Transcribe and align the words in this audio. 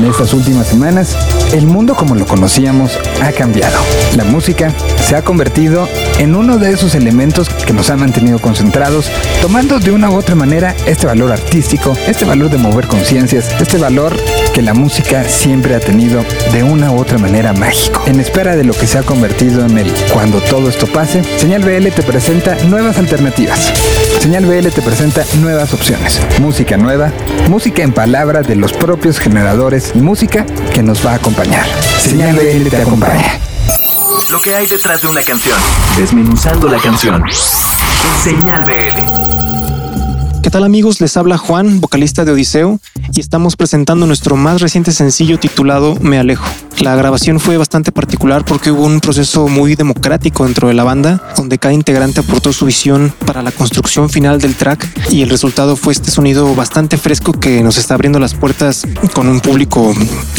En 0.00 0.06
estas 0.06 0.32
últimas 0.32 0.66
semanas, 0.66 1.14
el 1.52 1.66
mundo 1.66 1.94
como 1.94 2.14
lo 2.14 2.26
conocíamos 2.26 2.98
ha 3.20 3.32
cambiado. 3.32 3.76
La 4.16 4.24
música 4.24 4.72
se 5.06 5.14
ha 5.14 5.22
convertido 5.22 5.86
en 6.18 6.34
uno 6.34 6.56
de 6.56 6.72
esos 6.72 6.94
elementos 6.94 7.50
que 7.50 7.74
nos 7.74 7.90
han 7.90 8.00
mantenido 8.00 8.38
concentrados, 8.38 9.10
tomando 9.42 9.78
de 9.78 9.92
una 9.92 10.08
u 10.08 10.14
otra 10.14 10.34
manera 10.34 10.74
este 10.86 11.06
valor 11.06 11.30
artístico, 11.32 11.92
este 12.06 12.24
valor 12.24 12.48
de 12.48 12.56
mover 12.56 12.86
conciencias, 12.86 13.50
este 13.60 13.76
valor 13.76 14.16
que 14.52 14.62
la 14.62 14.74
música 14.74 15.24
siempre 15.24 15.74
ha 15.74 15.80
tenido 15.80 16.24
de 16.52 16.62
una 16.62 16.90
u 16.90 16.98
otra 16.98 17.18
manera 17.18 17.52
mágico. 17.52 18.02
En 18.06 18.20
espera 18.20 18.56
de 18.56 18.64
lo 18.64 18.72
que 18.72 18.86
se 18.86 18.98
ha 18.98 19.02
convertido 19.02 19.64
en 19.64 19.78
el 19.78 19.90
cuando 20.12 20.40
todo 20.40 20.68
esto 20.68 20.86
pase, 20.86 21.22
Señal 21.38 21.62
BL 21.62 21.88
te 21.88 22.02
presenta 22.02 22.56
nuevas 22.64 22.98
alternativas. 22.98 23.72
Señal 24.20 24.46
BL 24.46 24.68
te 24.68 24.82
presenta 24.82 25.24
nuevas 25.40 25.72
opciones. 25.72 26.20
Música 26.40 26.76
nueva, 26.76 27.12
música 27.48 27.82
en 27.82 27.92
palabras 27.92 28.46
de 28.46 28.56
los 28.56 28.72
propios 28.72 29.18
generadores 29.18 29.92
y 29.94 29.98
música 29.98 30.44
que 30.74 30.82
nos 30.82 31.04
va 31.04 31.12
a 31.12 31.14
acompañar. 31.16 31.66
Señal 32.00 32.36
BL 32.36 32.68
te 32.68 32.76
acompaña. 32.76 33.38
Lo 34.30 34.40
que 34.40 34.54
hay 34.54 34.66
detrás 34.66 35.02
de 35.02 35.08
una 35.08 35.22
canción. 35.22 35.58
Desmenuzando 35.96 36.68
la 36.68 36.78
canción. 36.78 37.22
Señal 38.22 38.64
BL. 38.64 39.40
¿Qué 40.42 40.48
tal 40.48 40.64
amigos? 40.64 41.00
Les 41.00 41.16
habla 41.16 41.36
Juan, 41.36 41.80
vocalista 41.80 42.24
de 42.24 42.32
Odiseo, 42.32 42.80
y 43.16 43.20
estamos 43.20 43.56
presentando 43.56 44.06
nuestro 44.06 44.36
más 44.36 44.60
reciente 44.60 44.92
sencillo 44.92 45.38
titulado 45.38 45.96
Me 46.00 46.18
Alejo. 46.18 46.46
La 46.78 46.94
grabación 46.96 47.40
fue 47.40 47.58
bastante 47.58 47.92
particular 47.92 48.44
porque 48.44 48.70
hubo 48.70 48.84
un 48.84 49.00
proceso 49.00 49.48
muy 49.48 49.74
democrático 49.74 50.44
dentro 50.44 50.68
de 50.68 50.74
la 50.74 50.84
banda, 50.84 51.22
donde 51.36 51.58
cada 51.58 51.74
integrante 51.74 52.20
aportó 52.20 52.52
su 52.52 52.64
visión 52.64 53.12
para 53.26 53.42
la 53.42 53.52
construcción 53.52 54.08
final 54.08 54.40
del 54.40 54.54
track 54.54 55.10
y 55.10 55.22
el 55.22 55.28
resultado 55.28 55.76
fue 55.76 55.92
este 55.92 56.10
sonido 56.10 56.54
bastante 56.54 56.96
fresco 56.96 57.32
que 57.32 57.62
nos 57.62 57.76
está 57.76 57.94
abriendo 57.94 58.18
las 58.18 58.34
puertas 58.34 58.86
con 59.12 59.28
un 59.28 59.40
público, 59.40 59.94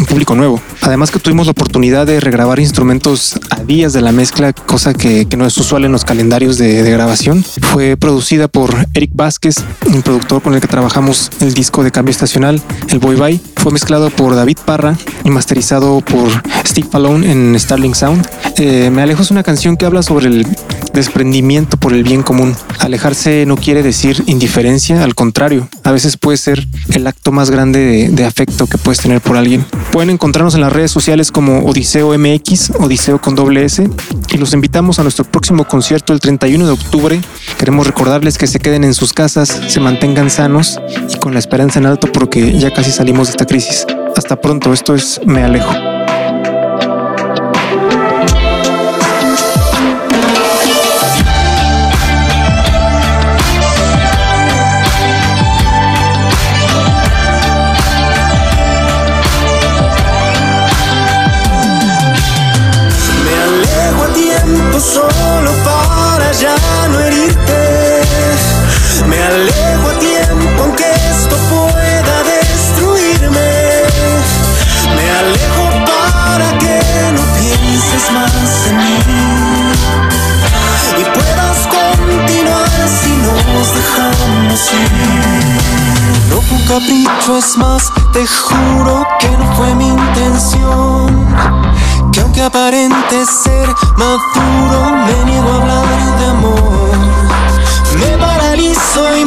público 0.09 0.33
nuevo. 0.33 0.59
Además 0.81 1.11
que 1.11 1.19
tuvimos 1.19 1.45
la 1.45 1.51
oportunidad 1.51 2.07
de 2.07 2.19
regrabar 2.19 2.59
instrumentos 2.59 3.39
a 3.51 3.63
días 3.63 3.93
de 3.93 4.01
la 4.01 4.11
mezcla, 4.11 4.53
cosa 4.53 4.93
que, 4.93 5.27
no 5.38 5.45
es 5.45 5.57
usual 5.57 5.85
en 5.85 5.91
los 5.91 6.05
calendarios 6.05 6.57
de, 6.57 6.83
de 6.83 6.91
grabación. 6.91 7.43
Fue 7.43 7.97
producida 7.97 8.47
por 8.47 8.73
Eric 8.93 9.11
Vázquez, 9.13 9.63
un 9.88 10.01
productor 10.01 10.41
con 10.41 10.53
el 10.53 10.61
que 10.61 10.67
trabajamos 10.67 11.29
el 11.39 11.53
disco 11.53 11.83
de 11.83 11.91
cambio 11.91 12.11
estacional, 12.11 12.61
el 12.89 12.99
Boy 12.99 13.16
Bye. 13.16 13.41
Fue 13.55 13.71
mezclado 13.71 14.09
por 14.09 14.35
David 14.35 14.57
Parra 14.66 14.97
y 15.23 15.29
masterizado 15.29 16.01
por 16.01 16.20
Steve 16.66 16.88
Fallone 16.89 17.31
en 17.31 17.59
Starling 17.59 17.95
Sound. 17.95 18.27
Eh, 18.58 18.89
Me 18.91 19.02
Alejo 19.02 19.22
es 19.22 19.31
una 19.31 19.44
canción 19.44 19.77
que 19.77 19.86
habla 19.86 20.03
sobre 20.03 20.28
el 20.28 20.47
desprendimiento 20.94 21.78
por 21.78 21.94
el 21.94 22.03
bien 22.03 22.22
común. 22.23 22.55
Alejarse 22.80 23.45
no 23.45 23.55
quiere 23.55 23.83
decir 23.83 24.23
indiferencia, 24.28 25.03
al 25.03 25.16
contrario, 25.16 25.69
a 25.83 25.91
veces 25.91 26.17
puede 26.17 26.38
ser 26.38 26.67
el 26.89 27.08
acto 27.08 27.31
más 27.31 27.50
grande 27.50 27.80
de, 27.80 28.09
de 28.09 28.25
afecto 28.25 28.67
que 28.67 28.78
puedes 28.78 29.00
tener 29.00 29.22
por 29.22 29.38
alguien. 29.38 29.66
Pueden 29.91 30.09
encontrarnos 30.09 30.55
en 30.55 30.61
las 30.61 30.73
redes 30.73 30.91
sociales 30.91 31.31
como 31.31 31.59
Odiseo 31.59 32.17
MX, 32.17 32.72
Odiseo 32.80 33.19
con 33.19 33.35
doble 33.35 33.66
S, 33.66 33.89
y 34.31 34.38
los 34.38 34.53
invitamos 34.53 35.00
a 35.00 35.03
nuestro 35.03 35.25
próximo 35.25 35.66
concierto 35.66 36.13
el 36.13 36.19
31 36.19 36.66
de 36.66 36.72
octubre. 36.72 37.22
Queremos 37.57 37.88
recordarles 37.88 38.38
que 38.38 38.47
se 38.47 38.59
queden 38.59 38.84
en 38.84 38.94
sus 38.94 39.13
casas, 39.13 39.62
se 39.68 39.79
mantengan 39.79 40.29
sanos 40.29 40.79
y 41.09 41.18
con 41.18 41.34
la 41.34 41.40
esperanza 41.40 41.79
en 41.79 41.85
alto 41.85 42.12
porque 42.12 42.57
ya 42.57 42.72
casi 42.72 42.91
salimos 42.91 43.28
de 43.28 43.31
esta 43.31 43.45
crisis. 43.45 43.85
Hasta 44.16 44.40
pronto, 44.40 44.74
esto 44.74 44.95
es 44.95 45.22
Me 45.25 45.44
Alejo. 45.44 45.74
Ir. 84.73 86.29
No 86.29 86.41
fue 86.41 86.57
un 86.57 86.66
capricho, 86.66 87.38
es 87.38 87.57
más, 87.57 87.91
te 88.13 88.25
juro 88.27 89.05
que 89.19 89.29
no 89.29 89.55
fue 89.55 89.73
mi 89.75 89.88
intención. 89.88 91.27
Que 92.11 92.22
aunque 92.22 92.41
aparente 92.41 93.25
ser 93.25 93.67
maduro, 93.97 94.95
me 95.05 95.31
niego 95.31 95.50
a 95.50 95.55
hablar 95.55 96.19
de 96.19 96.25
amor. 96.25 96.91
Me 98.00 98.17
paralizo 98.17 99.17
y 99.17 99.25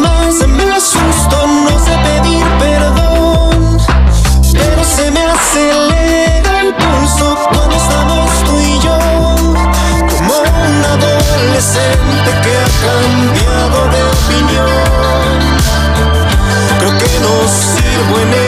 sirvo 18.05 18.21
en 18.21 18.44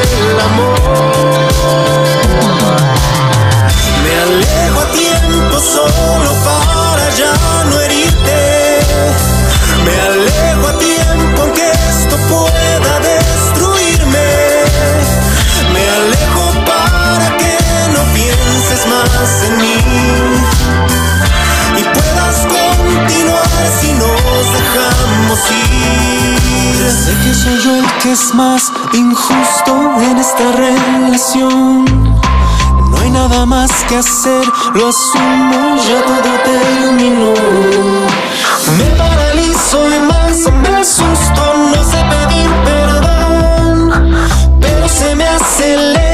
injusto 28.96 29.72
en 30.00 30.18
esta 30.18 30.52
relación. 30.52 31.84
No 32.90 32.98
hay 32.98 33.10
nada 33.10 33.44
más 33.44 33.70
que 33.88 33.96
hacer, 33.96 34.44
lo 34.74 34.88
asumo, 34.88 35.76
ya 35.86 36.00
todo 36.02 36.32
terminó. 36.44 37.34
Me 38.78 38.84
paralizo 38.96 39.78
y 39.88 40.00
más 40.00 40.52
me 40.62 40.76
asusto, 40.76 41.42
no 41.74 41.84
sé 41.84 41.98
pedir 42.10 42.50
perdón. 42.64 44.16
Pero 44.60 44.88
se 44.88 45.14
me 45.14 45.26
acelera 45.26 46.05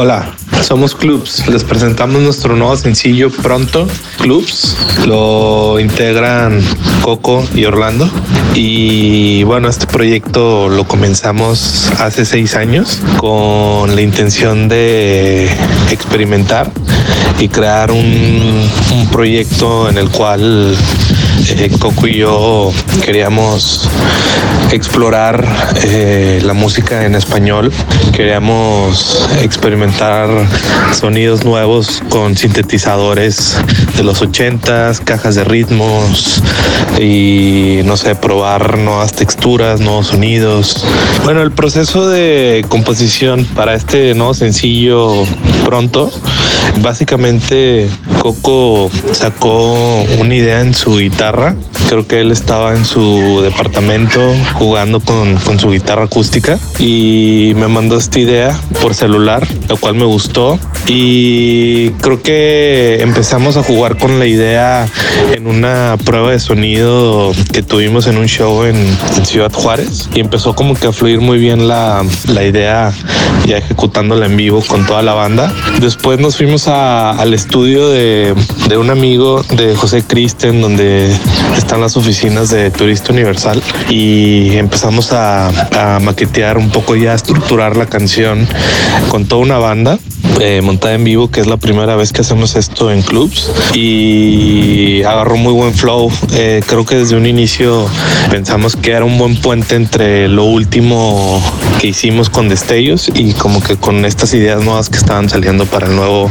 Hola, 0.00 0.32
somos 0.62 0.94
Clubs. 0.94 1.48
Les 1.48 1.64
presentamos 1.64 2.22
nuestro 2.22 2.54
nuevo 2.54 2.76
sencillo 2.76 3.30
pronto. 3.30 3.88
Clubs 4.20 4.76
lo 5.08 5.80
integran 5.80 6.62
Coco 7.02 7.44
y 7.52 7.64
Orlando. 7.64 8.08
Y 8.54 9.42
bueno, 9.42 9.68
este 9.68 9.88
proyecto 9.88 10.68
lo 10.68 10.86
comenzamos 10.86 11.90
hace 11.98 12.24
seis 12.24 12.54
años 12.54 13.00
con 13.16 13.96
la 13.96 14.00
intención 14.00 14.68
de 14.68 15.50
experimentar 15.90 16.70
y 17.40 17.48
crear 17.48 17.90
un, 17.90 18.68
proyecto 19.10 19.88
en 19.88 19.98
el 19.98 20.08
cual 20.10 20.76
eh, 21.50 21.70
Coco 21.78 22.06
y 22.06 22.18
yo 22.18 22.72
queríamos 23.04 23.88
explorar 24.72 25.46
eh, 25.82 26.40
la 26.44 26.52
música 26.52 27.06
en 27.06 27.14
español, 27.14 27.72
queríamos 28.12 29.26
experimentar 29.40 30.28
sonidos 30.92 31.44
nuevos 31.44 32.02
con 32.10 32.36
sintetizadores 32.36 33.56
de 33.96 34.02
los 34.02 34.20
ochentas, 34.20 35.00
cajas 35.00 35.36
de 35.36 35.44
ritmos 35.44 36.42
y 37.00 37.80
no 37.84 37.96
sé, 37.96 38.14
probar 38.14 38.76
nuevas 38.78 39.12
texturas, 39.12 39.80
nuevos 39.80 40.08
sonidos. 40.08 40.84
Bueno, 41.24 41.42
el 41.42 41.52
proceso 41.52 42.08
de 42.08 42.64
composición 42.68 43.44
para 43.54 43.74
este 43.74 44.14
nuevo 44.14 44.34
sencillo 44.34 45.24
pronto, 45.64 46.10
básicamente 46.82 47.88
Coco 48.20 48.90
sacó 49.12 50.02
una 50.18 50.34
idea 50.34 50.60
en 50.60 50.74
su 50.74 50.96
guitarra. 50.96 51.54
Creo 51.88 52.06
que 52.06 52.20
él 52.20 52.30
estaba 52.30 52.74
en 52.74 52.84
su 52.84 53.40
departamento 53.42 54.20
jugando 54.54 55.00
con, 55.00 55.36
con 55.36 55.58
su 55.58 55.70
guitarra 55.70 56.04
acústica 56.04 56.58
y 56.78 57.52
me 57.56 57.68
mandó 57.68 57.96
esta 57.96 58.18
idea 58.18 58.60
por 58.82 58.94
celular, 58.94 59.46
lo 59.68 59.76
cual 59.76 59.94
me 59.94 60.04
gustó. 60.04 60.58
Y 60.86 61.90
creo 62.00 62.22
que 62.22 62.98
empezamos 63.00 63.56
a 63.56 63.62
jugar 63.62 63.96
con 63.98 64.18
la 64.18 64.26
idea 64.26 64.86
en 65.32 65.46
una 65.46 65.96
prueba 66.04 66.32
de 66.32 66.40
sonido 66.40 67.32
que 67.52 67.62
tuvimos 67.62 68.06
en 68.06 68.18
un 68.18 68.26
show 68.26 68.64
en, 68.64 68.76
en 68.76 69.26
Ciudad 69.26 69.52
Juárez 69.52 70.08
y 70.14 70.20
empezó 70.20 70.54
como 70.54 70.74
que 70.74 70.88
a 70.88 70.92
fluir 70.92 71.20
muy 71.20 71.38
bien 71.38 71.68
la, 71.68 72.04
la 72.32 72.44
idea 72.44 72.92
ya 73.46 73.58
ejecutándola 73.58 74.26
en 74.26 74.36
vivo 74.36 74.62
con 74.66 74.86
toda 74.86 75.02
la 75.02 75.14
banda. 75.14 75.52
Después 75.80 76.18
nos 76.18 76.36
fuimos 76.36 76.68
a, 76.68 77.12
al 77.12 77.34
estudio 77.34 77.88
de, 77.88 78.07
de, 78.08 78.76
un 78.76 78.90
amigo 78.90 79.42
de 79.54 79.74
José 79.76 80.02
Kristen, 80.02 80.60
donde 80.60 81.12
están 81.56 81.80
las 81.80 81.96
oficinas 81.96 82.50
de 82.50 82.70
Turista 82.70 83.12
Universal, 83.12 83.62
y 83.88 84.56
empezamos 84.56 85.12
a, 85.12 85.48
a 85.96 86.00
maquetear 86.00 86.58
un 86.58 86.70
poco 86.70 86.96
ya, 86.96 87.12
a 87.12 87.14
estructurar 87.14 87.76
la 87.76 87.86
canción 87.86 88.46
con 89.08 89.26
toda 89.26 89.42
una 89.42 89.58
banda. 89.58 89.98
Eh, 90.40 90.60
montada 90.62 90.94
en 90.94 91.02
vivo, 91.02 91.30
que 91.30 91.40
es 91.40 91.46
la 91.46 91.56
primera 91.56 91.96
vez 91.96 92.12
que 92.12 92.20
hacemos 92.20 92.54
esto 92.54 92.92
en 92.92 93.02
clubs 93.02 93.50
y 93.74 95.02
agarró 95.02 95.36
muy 95.36 95.52
buen 95.52 95.74
flow. 95.74 96.12
Eh, 96.32 96.62
creo 96.66 96.86
que 96.86 96.96
desde 96.96 97.16
un 97.16 97.26
inicio 97.26 97.86
pensamos 98.30 98.76
que 98.76 98.92
era 98.92 99.04
un 99.04 99.18
buen 99.18 99.36
puente 99.36 99.74
entre 99.74 100.28
lo 100.28 100.44
último 100.44 101.42
que 101.80 101.88
hicimos 101.88 102.30
con 102.30 102.48
Destellos 102.48 103.10
y 103.12 103.32
como 103.32 103.62
que 103.62 103.76
con 103.76 104.04
estas 104.04 104.32
ideas 104.34 104.62
nuevas 104.62 104.88
que 104.88 104.98
estaban 104.98 105.28
saliendo 105.28 105.66
para 105.66 105.86
el 105.88 105.96
nuevo, 105.96 106.30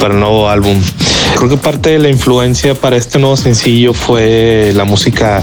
para 0.00 0.14
el 0.14 0.20
nuevo 0.20 0.48
álbum. 0.48 0.78
Creo 1.36 1.48
que 1.48 1.56
parte 1.56 1.90
de 1.90 1.98
la 1.98 2.08
influencia 2.08 2.74
para 2.74 2.96
este 2.96 3.18
nuevo 3.18 3.36
sencillo 3.36 3.94
fue 3.94 4.72
la 4.74 4.84
música 4.84 5.42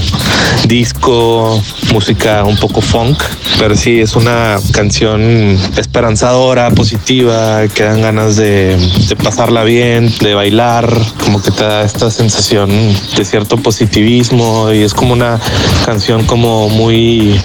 disco, 0.67 1.61
música 1.91 2.43
un 2.43 2.57
poco 2.57 2.81
funk, 2.81 3.17
pero 3.57 3.75
sí 3.75 4.01
es 4.01 4.15
una 4.15 4.59
canción 4.73 5.57
esperanzadora, 5.77 6.69
positiva, 6.71 7.63
que 7.77 7.83
dan 7.83 8.01
ganas 8.01 8.35
de, 8.37 8.75
de 9.07 9.15
pasarla 9.15 9.63
bien, 9.63 10.11
de 10.21 10.33
bailar, 10.33 10.91
como 11.23 11.39
que 11.39 11.51
te 11.51 11.63
da 11.63 11.83
esta 11.83 12.09
sensación 12.09 12.71
de 13.15 13.23
cierto 13.23 13.57
positivismo 13.57 14.73
y 14.73 14.81
es 14.81 14.95
como 14.95 15.13
una 15.13 15.39
canción 15.85 16.25
como 16.25 16.69
muy, 16.69 17.39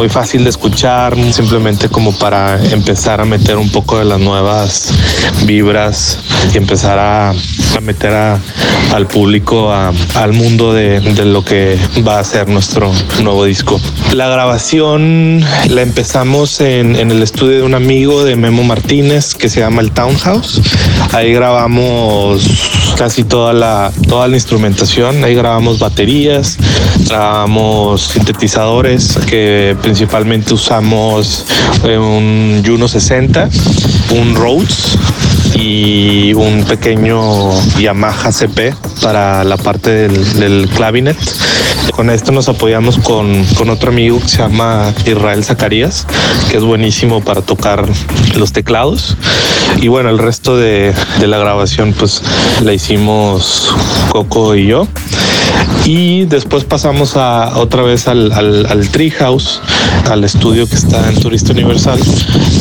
muy 0.00 0.08
fácil 0.08 0.44
de 0.44 0.48
escuchar, 0.48 1.14
simplemente 1.30 1.90
como 1.90 2.12
para 2.12 2.58
empezar 2.72 3.20
a 3.20 3.26
meter 3.26 3.58
un 3.58 3.68
poco 3.68 3.98
de 3.98 4.06
las 4.06 4.18
nuevas 4.18 4.94
vibras 5.44 6.18
y 6.54 6.56
empezar 6.56 6.98
a, 6.98 7.32
a 7.32 7.80
meter 7.82 8.14
a, 8.14 8.38
al 8.94 9.06
público 9.06 9.70
a, 9.70 9.92
al 10.14 10.32
mundo 10.32 10.72
de, 10.72 11.00
de, 11.00 11.26
lo 11.26 11.44
que 11.44 11.78
va 12.06 12.18
a 12.18 12.24
ser 12.24 12.48
nuestro 12.48 12.90
nuevo 13.22 13.44
disco. 13.44 13.78
La 14.14 14.28
grabación 14.28 15.44
la 15.68 15.82
empezamos 15.82 16.62
en, 16.62 16.96
en, 16.96 17.10
el 17.10 17.22
estudio 17.22 17.58
de 17.58 17.62
un 17.62 17.74
amigo 17.74 18.24
de 18.24 18.36
Memo 18.36 18.64
Martínez 18.64 19.34
que 19.34 19.50
se 19.50 19.60
llama 19.60 19.82
el 19.82 19.92
Townhouse. 19.92 20.62
Ahí 21.12 21.34
grabamos 21.34 22.42
casi 22.96 23.24
toda 23.24 23.52
la, 23.52 23.92
toda 24.08 24.28
la 24.28 24.36
instrumentación. 24.36 25.22
Ahí 25.24 25.34
grabamos 25.34 25.78
baterías, 25.78 26.56
grabamos 27.06 28.02
sintetizadores 28.02 29.18
que 29.28 29.76
principalmente 29.90 30.54
usamos 30.54 31.46
un 31.82 32.62
Juno 32.64 32.86
60, 32.86 33.48
un 34.12 34.36
Rhodes 34.36 34.96
y 35.56 36.32
un 36.34 36.62
pequeño 36.62 37.50
Yamaha 37.76 38.30
CP 38.30 38.72
para 39.02 39.42
la 39.42 39.56
parte 39.56 39.90
del, 39.90 40.34
del 40.38 40.68
clavinet. 40.68 41.16
Con 41.90 42.08
esto 42.08 42.30
nos 42.30 42.48
apoyamos 42.48 42.98
con, 42.98 43.44
con, 43.56 43.68
otro 43.68 43.90
amigo 43.90 44.20
que 44.20 44.28
se 44.28 44.38
llama 44.38 44.94
Israel 45.06 45.42
Zacarías, 45.42 46.06
que 46.48 46.58
es 46.58 46.62
buenísimo 46.62 47.20
para 47.20 47.42
tocar 47.42 47.84
los 48.36 48.52
teclados. 48.52 49.16
Y 49.80 49.88
bueno, 49.88 50.08
el 50.10 50.18
resto 50.18 50.56
de, 50.56 50.94
de 51.18 51.26
la 51.26 51.38
grabación 51.38 51.94
pues 51.98 52.22
la 52.62 52.72
hicimos 52.72 53.74
Coco 54.12 54.54
y 54.54 54.68
yo. 54.68 54.86
Y 55.84 56.24
después 56.26 56.64
pasamos 56.64 57.16
a 57.16 57.58
otra 57.58 57.82
vez 57.82 58.06
al, 58.06 58.32
al, 58.32 58.66
al 58.66 58.88
Treehouse, 58.90 59.60
al 60.10 60.24
estudio 60.24 60.68
que 60.68 60.74
está 60.74 61.08
en 61.08 61.18
Turista 61.20 61.52
Universal, 61.52 62.00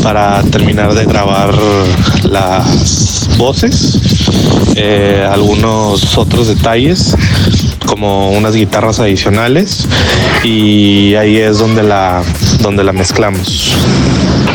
para 0.03 0.41
terminar 0.43 0.93
de 0.93 1.05
grabar 1.05 1.53
las 2.23 3.29
voces, 3.38 3.99
eh, 4.75 5.27
algunos 5.29 6.17
otros 6.17 6.47
detalles 6.47 7.15
como 7.85 8.31
unas 8.31 8.53
guitarras 8.53 8.99
adicionales 8.99 9.88
y 10.43 11.15
ahí 11.15 11.38
es 11.38 11.57
donde 11.57 11.83
la, 11.83 12.23
donde 12.61 12.83
la 12.83 12.93
mezclamos. 12.93 13.75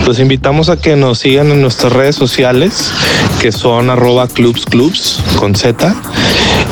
Los 0.07 0.19
invitamos 0.19 0.69
a 0.69 0.77
que 0.77 0.97
nos 0.97 1.21
sigan 1.21 1.51
en 1.51 1.63
nuestras 1.63 1.93
redes 1.93 2.15
sociales, 2.15 2.93
que 3.41 3.53
son 3.53 3.89
arroba 3.89 4.29
clubs 4.29 4.67
clubs 4.67 5.19
con 5.37 5.55
Z. 5.55 5.95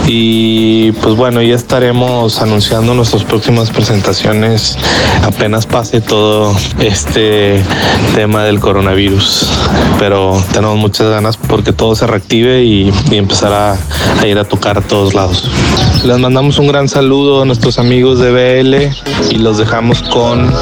Y 0.06 0.92
pues 0.92 1.14
bueno, 1.14 1.42
ya 1.42 1.54
estaremos 1.54 2.40
anunciando 2.42 2.94
nuestras 2.94 3.24
próximas 3.24 3.70
presentaciones 3.70 4.76
apenas 5.22 5.66
pase 5.66 6.00
todo 6.00 6.54
este 6.80 7.62
tema 8.14 8.44
del 8.44 8.60
coronavirus. 8.60 9.50
Pero 9.98 10.42
tenemos 10.52 10.76
muchas 10.76 11.08
ganas 11.08 11.36
porque 11.36 11.72
todo 11.72 11.94
se 11.94 12.06
reactive 12.06 12.64
y, 12.64 12.92
y 13.10 13.16
empezar 13.16 13.52
a, 13.52 14.26
ir 14.26 14.38
a 14.38 14.44
tocar 14.44 14.78
a 14.78 14.80
todos 14.80 15.14
lados. 15.14 15.48
Les 16.04 16.18
mandamos 16.18 16.58
un 16.58 16.66
gran 16.66 16.88
saludo 16.88 17.42
a 17.42 17.44
nuestros 17.44 17.78
amigos 17.78 18.18
de 18.18 18.30
BL 18.30 19.34
y 19.34 19.38
los 19.38 19.58
dejamos 19.58 20.02
con 20.02 20.52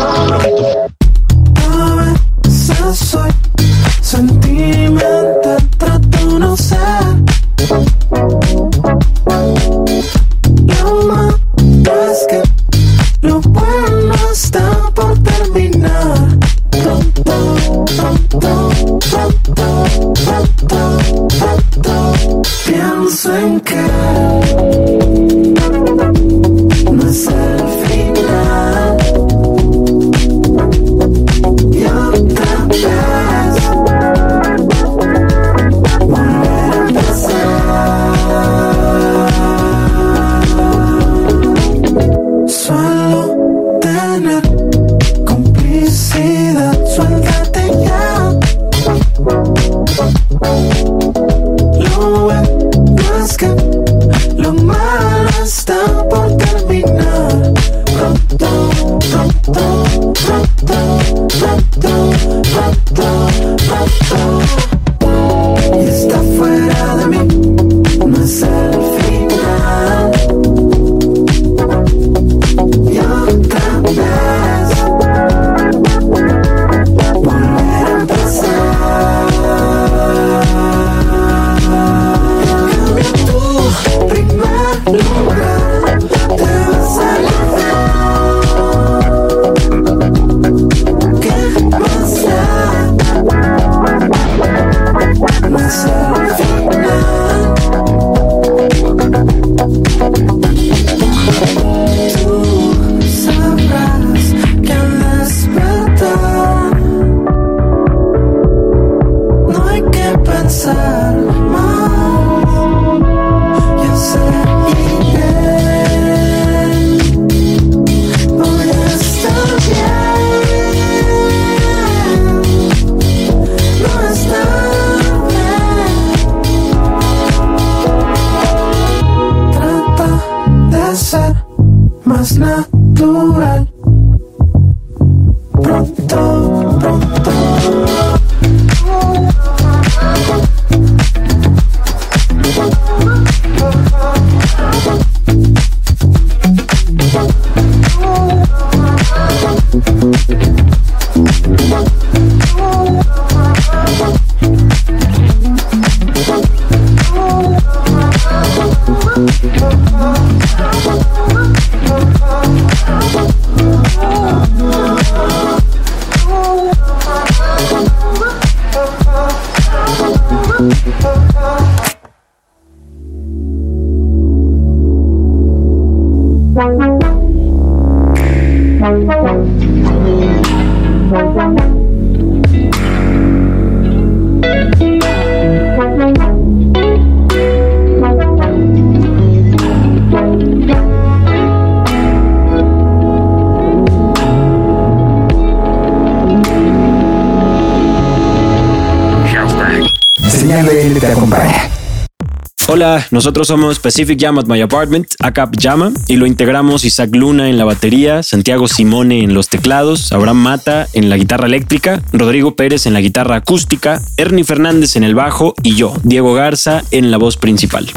nosotros 203.11 203.49
somos 203.49 203.79
Pacific 203.79 204.21
Jam 204.21 204.39
at 204.39 204.47
My 204.47 204.61
Apartment, 204.61 205.15
ACAP 205.19 205.57
Llama, 205.57 205.93
y 206.07 206.17
lo 206.17 206.27
integramos 206.27 206.85
Isaac 206.85 207.11
Luna 207.15 207.49
en 207.49 207.59
la 207.59 207.65
batería, 207.65 208.23
Santiago 208.23 208.69
Simone 208.69 209.23
en 209.23 209.35
los 209.35 209.49
teclados, 209.49 210.13
Abraham 210.13 210.39
Mata 210.39 210.87
en 210.93 211.11
la 211.11 211.17
guitarra 211.17 211.47
eléctrica, 211.47 212.01
Rodrigo 212.13 212.55
Pérez 212.55 212.87
en 212.87 212.93
la 212.93 213.01
guitarra 213.01 213.37
acústica, 213.37 214.01
Ernie 214.17 214.45
Fernández 214.45 214.97
en 214.97 215.05
el 215.05 215.15
bajo 215.15 215.55
y 215.63 215.75
yo, 215.75 215.95
Diego 216.03 216.35
Garza, 216.35 216.83
en 216.91 217.11
la 217.11 217.17
voz 217.17 217.37
principal. 217.37 217.91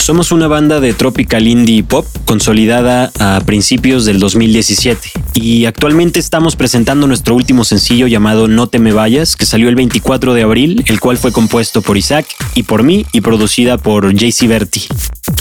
Somos 0.00 0.32
una 0.32 0.48
banda 0.48 0.80
de 0.80 0.94
tropical 0.94 1.46
indie 1.46 1.84
pop 1.84 2.06
consolidada 2.24 3.12
a 3.20 3.40
principios 3.44 4.06
del 4.06 4.18
2017 4.18 5.10
y 5.34 5.66
actualmente 5.66 6.18
estamos 6.18 6.56
presentando 6.56 7.06
nuestro 7.06 7.36
último 7.36 7.64
sencillo 7.64 8.06
llamado 8.06 8.48
No 8.48 8.66
te 8.66 8.78
me 8.78 8.92
vayas, 8.92 9.36
que 9.36 9.44
salió 9.44 9.68
el 9.68 9.74
24 9.74 10.32
de 10.32 10.42
abril, 10.42 10.82
el 10.86 11.00
cual 11.00 11.18
fue 11.18 11.32
compuesto 11.32 11.82
por 11.82 11.98
Isaac 11.98 12.26
y 12.54 12.62
por 12.62 12.82
mí 12.82 13.04
y 13.12 13.20
producida 13.20 13.76
por 13.76 14.12
JC 14.14 14.48
Berti. 14.48 14.86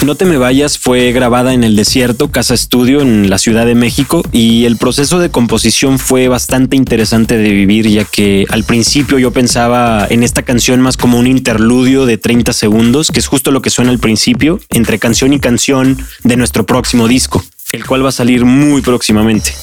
No 0.05 0.15
te 0.15 0.23
me 0.23 0.37
vayas 0.37 0.77
fue 0.77 1.11
grabada 1.11 1.53
en 1.53 1.65
el 1.65 1.75
desierto, 1.75 2.31
Casa 2.31 2.53
Estudio, 2.53 3.01
en 3.01 3.29
la 3.29 3.37
Ciudad 3.37 3.65
de 3.65 3.75
México, 3.75 4.23
y 4.31 4.63
el 4.63 4.77
proceso 4.77 5.19
de 5.19 5.29
composición 5.29 5.99
fue 5.99 6.29
bastante 6.29 6.77
interesante 6.77 7.37
de 7.37 7.49
vivir, 7.51 7.87
ya 7.89 8.05
que 8.05 8.45
al 8.49 8.63
principio 8.63 9.19
yo 9.19 9.31
pensaba 9.31 10.07
en 10.09 10.23
esta 10.23 10.43
canción 10.43 10.79
más 10.79 10.95
como 10.95 11.19
un 11.19 11.27
interludio 11.27 12.05
de 12.05 12.17
30 12.17 12.53
segundos, 12.53 13.11
que 13.11 13.19
es 13.19 13.27
justo 13.27 13.51
lo 13.51 13.61
que 13.61 13.69
suena 13.69 13.91
al 13.91 13.99
principio, 13.99 14.48
entre 14.69 14.97
canción 14.97 15.33
y 15.33 15.39
canción 15.39 15.97
de 16.23 16.37
nuestro 16.37 16.65
próximo 16.65 17.07
disco, 17.07 17.43
el 17.71 17.85
cual 17.85 18.03
va 18.03 18.09
a 18.09 18.13
salir 18.13 18.45
muy 18.45 18.81
próximamente. 18.81 19.53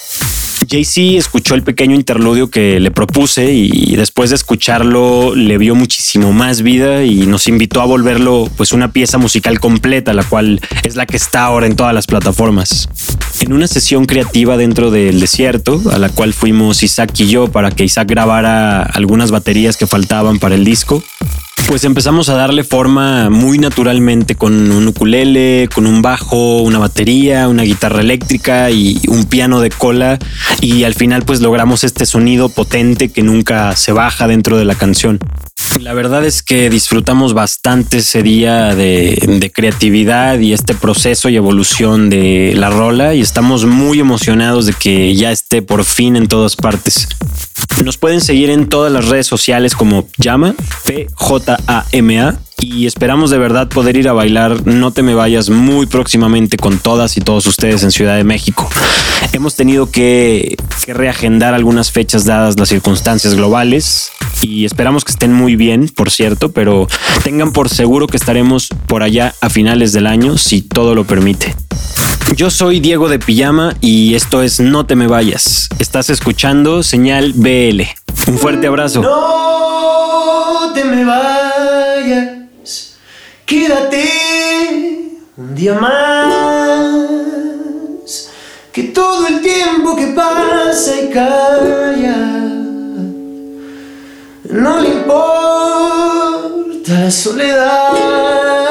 JC 0.65 1.17
escuchó 1.17 1.55
el 1.55 1.63
pequeño 1.63 1.95
interludio 1.95 2.51
que 2.51 2.81
le 2.81 2.91
propuse 2.91 3.53
y 3.53 3.95
después 3.97 4.31
de 4.31 4.37
escucharlo 4.37 5.35
le 5.35 5.59
vio 5.59 5.75
muchísimo 5.75 6.33
más 6.33 6.63
vida 6.63 7.05
y 7.05 7.27
nos 7.27 7.47
invitó 7.47 7.83
a 7.83 7.85
volverlo 7.85 8.49
pues 8.57 8.73
una 8.73 8.91
pieza 8.91 9.19
musical 9.19 9.61
completa, 9.61 10.15
la 10.15 10.25
cual 10.25 10.61
es 10.83 10.97
la 10.97 11.07
que 11.07 11.17
está 11.17 11.45
ahora 11.45 11.67
en 11.67 11.77
todas 11.77 11.95
las 11.95 12.07
plataformas. 12.07 12.89
En 13.41 13.53
una 13.53 13.69
sesión 13.69 14.07
creativa 14.07 14.57
dentro 14.57 14.91
del 14.91 15.21
desierto, 15.21 15.83
a 15.93 15.99
la 15.99 16.09
cual 16.09 16.33
fuimos 16.33 16.83
Isaac 16.83 17.13
y 17.21 17.27
yo 17.27 17.49
para 17.49 17.71
que 17.71 17.85
Isaac 17.85 18.09
grabara 18.09 18.83
algunas 18.83 19.31
baterías 19.31 19.77
que 19.77 19.87
faltaban 19.87 20.39
para 20.39 20.55
el 20.55 20.65
disco, 20.65 21.03
pues 21.69 21.85
empezamos 21.85 22.29
a 22.29 22.35
darle 22.35 22.63
forma 22.63 23.29
muy 23.29 23.59
naturalmente 23.59 24.37
con 24.37 24.71
un 24.71 24.87
ukulele, 24.89 25.69
con 25.75 25.87
un 25.87 26.01
bajo, 26.03 26.63
una 26.63 26.79
batería, 26.79 27.49
una 27.49 27.65
guitarra 27.65 28.01
eléctrica 28.01 28.71
y 28.71 29.01
un 29.09 29.25
piano 29.25 29.61
de 29.61 29.71
cola 29.71 30.19
y 30.61 30.85
al 30.85 30.95
final 30.95 31.25
pues 31.25 31.41
logramos 31.41 31.83
este 31.83 32.07
sonido 32.07 32.49
potente 32.49 33.09
que 33.09 33.23
nunca 33.23 33.75
se 33.75 33.93
baja 33.93 34.29
dentro 34.29 34.59
de 34.59 34.65
la 34.65 34.77
canción. 34.77 35.19
La 35.81 35.93
verdad 35.93 36.25
es 36.25 36.43
que 36.43 36.71
disfrutamos 36.71 37.35
bastante 37.35 37.99
ese 37.99 38.23
día 38.23 38.75
de, 38.75 39.51
creatividad 39.55 40.39
y 40.39 40.53
este 40.53 40.75
proceso 40.75 41.29
y 41.29 41.37
evolución 41.37 42.09
de 42.09 42.53
la 42.57 42.71
rola 42.71 43.15
y 43.15 43.21
estamos 43.21 43.65
muy 43.65 44.01
emocionados 44.01 44.67
de 44.67 44.73
que 44.73 45.15
ya 45.15 45.33
esté 45.33 45.63
por 45.63 45.85
fin 45.85 46.17
en 46.17 46.29
todas 46.29 46.57
partes. 46.57 47.09
Nos 47.85 47.97
pueden 47.99 48.21
seguir 48.21 48.51
en 48.51 48.69
todas 48.69 48.93
las 48.93 49.09
redes 49.09 49.27
sociales 49.27 49.75
como 49.75 50.09
Llama, 50.19 50.55
P-J-A-M-A 51.47 52.46
y 52.61 52.87
esperamos 52.87 53.31
de 53.31 53.39
verdad 53.39 53.69
poder 53.69 53.97
ir 53.97 54.09
a 54.09 54.13
bailar 54.13 54.67
No 54.67 54.91
te 54.91 55.03
me 55.03 55.15
vayas 55.15 55.51
muy 55.51 55.87
próximamente 55.87 56.57
con 56.57 56.79
todas 56.79 57.17
y 57.17 57.21
todos 57.21 57.47
ustedes 57.47 57.83
en 57.83 57.91
Ciudad 57.91 58.17
de 58.17 58.25
México. 58.25 58.69
Hemos 59.33 59.57
tenido 59.57 59.91
que, 59.91 60.57
reagendar 60.87 61.55
algunas 61.55 61.91
fechas 61.91 62.25
dadas 62.25 62.59
las 62.59 62.69
circunstancias 62.69 63.35
globales 63.35 64.11
y 64.41 64.65
esperamos 64.65 65.05
que 65.05 65.13
estén 65.13 65.33
muy 65.33 65.57
bien, 65.57 65.89
por 65.89 66.11
cierto, 66.11 66.53
pero 66.53 66.87
tengan 67.25 67.53
por 67.53 67.69
seguro 67.69 68.07
que 68.07 68.17
estaremos 68.17 68.69
por 68.87 69.03
allá 69.03 69.35
a 69.41 69.51
finales 69.51 69.93
del 69.93 70.07
año 70.07 70.39
si 70.39 70.63
todo 70.63 70.95
lo 70.95 71.05
permite. 71.05 71.55
Yo 72.35 72.51
soy 72.51 72.81
Diego 72.81 73.09
de 73.09 73.19
Pijama 73.19 73.75
y 73.81 74.15
esto 74.15 74.43
es 74.43 74.61
No 74.61 74.85
te 74.85 74.97
me 74.97 75.07
vayas. 75.07 75.69
Estás 75.79 76.11
escuchando 76.11 76.83
Señal 76.83 77.33
BL. 77.35 77.83
Un 78.29 78.39
fuerte 78.39 78.67
abrazo. 78.67 79.01
No 79.03 80.73
te 80.75 80.85
me 80.85 81.05
vayas, 81.05 82.46
quédate 83.47 85.19
un 85.37 85.55
día 85.55 85.75
más. 85.75 85.93
Que 88.73 88.83
todo 88.85 89.27
el 89.29 89.41
tiempo 89.41 89.97
que 89.97 90.09
pasa 90.09 91.01
y 91.01 91.09
calla, 91.09 92.17
no 94.51 94.81
le 94.81 94.89
importa 94.91 96.93
la 96.93 97.11
soledad. 97.11 98.66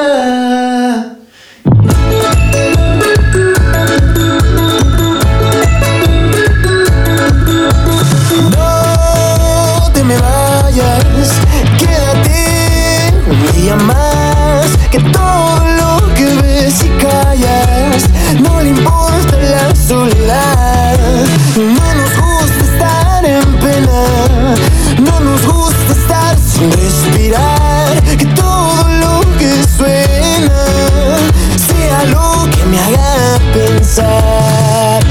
No 19.88 20.06
nos 21.94 22.12
gusta 22.18 22.64
estar 22.74 23.24
en 23.24 23.56
pena. 23.60 24.56
No 25.00 25.20
nos 25.20 25.46
gusta 25.46 25.92
estar 25.92 26.38
sin 26.40 26.72
respirar. 26.72 28.02
Que 28.18 28.26
todo 28.26 28.90
lo 28.90 29.22
que 29.38 29.64
suena 29.78 30.64
sea 31.70 32.04
lo 32.06 32.50
que 32.50 32.66
me 32.66 32.80
haga 32.80 33.40
pensar. 33.54 35.06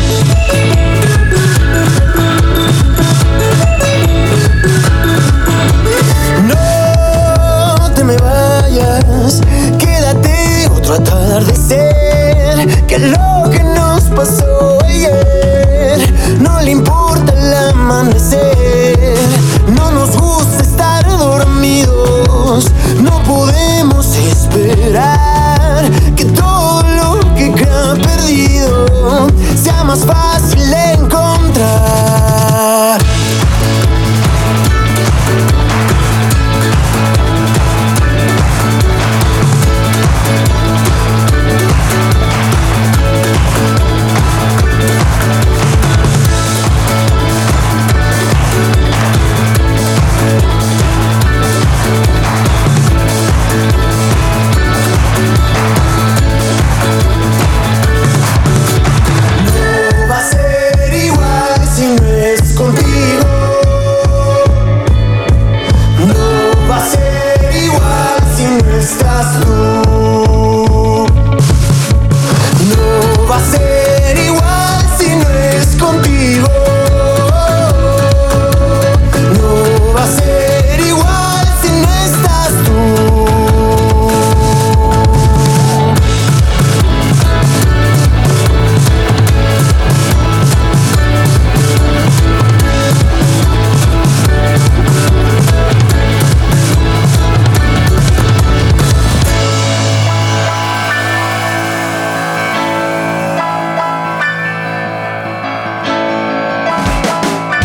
que 12.89 12.99
lo 12.99 13.17
que 13.17 13.19
nos 13.19 13.34
pasó 14.15 14.79
ayer. 14.85 16.15
No 16.41 16.61
le 16.61 16.73
importa 16.73 17.33
el 17.33 17.55
amanecer. 17.71 19.19
No 19.77 19.91
nos 19.91 20.17
gusta 20.17 20.63
estar 20.63 21.07
dormidos. 21.07 22.71
No 23.01 23.23
podemos 23.25 24.07
esperar 24.17 25.91
que 26.17 26.25
todo 26.27 26.83
lo 26.83 27.35
que 27.35 27.53
queda 27.53 27.95
perdido 27.95 28.87
sea 29.63 29.85
más 29.85 30.01
fácil. 30.01 30.94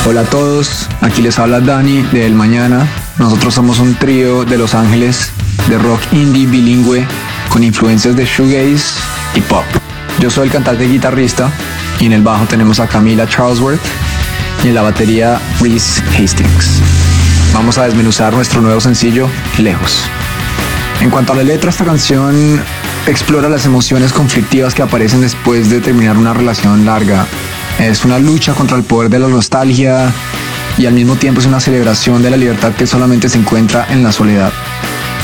Hola 0.10 0.22
a 0.22 0.26
todos, 0.26 0.90
aquí 1.02 1.22
les 1.22 1.38
habla 1.38 1.60
Dani 1.60 2.02
de 2.02 2.26
El 2.26 2.34
Mañana. 2.34 2.88
Nosotros 3.20 3.54
somos 3.54 3.78
un 3.78 3.94
trío 3.94 4.44
de 4.44 4.58
Los 4.58 4.74
Ángeles 4.74 5.30
de 5.68 5.78
rock 5.78 6.02
indie 6.12 6.48
bilingüe 6.48 7.06
con 7.50 7.64
influencias 7.64 8.16
de 8.16 8.26
shoegaze 8.26 9.00
y 9.36 9.42
pop. 9.42 9.64
Yo 10.20 10.32
soy 10.32 10.48
el 10.48 10.52
cantante 10.52 10.86
guitarrista 10.86 11.52
y 12.00 12.08
en 12.08 12.14
el 12.14 12.24
bajo 12.24 12.46
tenemos 12.46 12.80
a 12.80 12.88
Camila 12.88 13.28
Charlesworth 13.28 13.80
y 14.64 14.70
en 14.70 14.74
la 14.74 14.82
batería 14.82 15.40
Reese 15.62 16.02
Hastings. 16.18 16.82
Vamos 17.54 17.78
a 17.78 17.84
desmenuzar 17.84 18.34
nuestro 18.34 18.62
nuevo 18.62 18.82
sencillo 18.82 19.30
Lejos. 19.60 20.06
En 21.02 21.12
cuanto 21.12 21.34
a 21.34 21.36
la 21.36 21.44
letra, 21.44 21.70
esta 21.70 21.86
canción 21.86 22.60
explora 23.06 23.48
las 23.48 23.68
emociones 23.68 24.12
conflictivas 24.12 24.74
que 24.74 24.82
aparecen 24.82 25.22
después 25.22 25.70
de 25.70 25.82
terminar 25.82 26.18
una 26.18 26.34
relación 26.34 26.84
larga. 26.84 27.28
Es 27.80 28.04
una 28.04 28.20
lucha 28.20 28.54
contra 28.54 28.78
el 28.78 28.84
poder 28.84 29.10
de 29.10 29.20
la 29.20 29.28
nostalgia 29.30 30.12
y 30.78 30.86
al 30.86 30.94
mismo 30.94 31.16
tiempo 31.16 31.40
es 31.40 31.48
una 31.48 31.62
celebración 31.62 32.22
de 32.22 32.30
la 32.30 32.38
libertad 32.38 32.74
que 32.74 32.86
solamente 32.86 33.30
se 33.30 33.38
encuentra 33.38 33.88
en 33.90 34.04
la 34.04 34.12
soledad. 34.12 34.52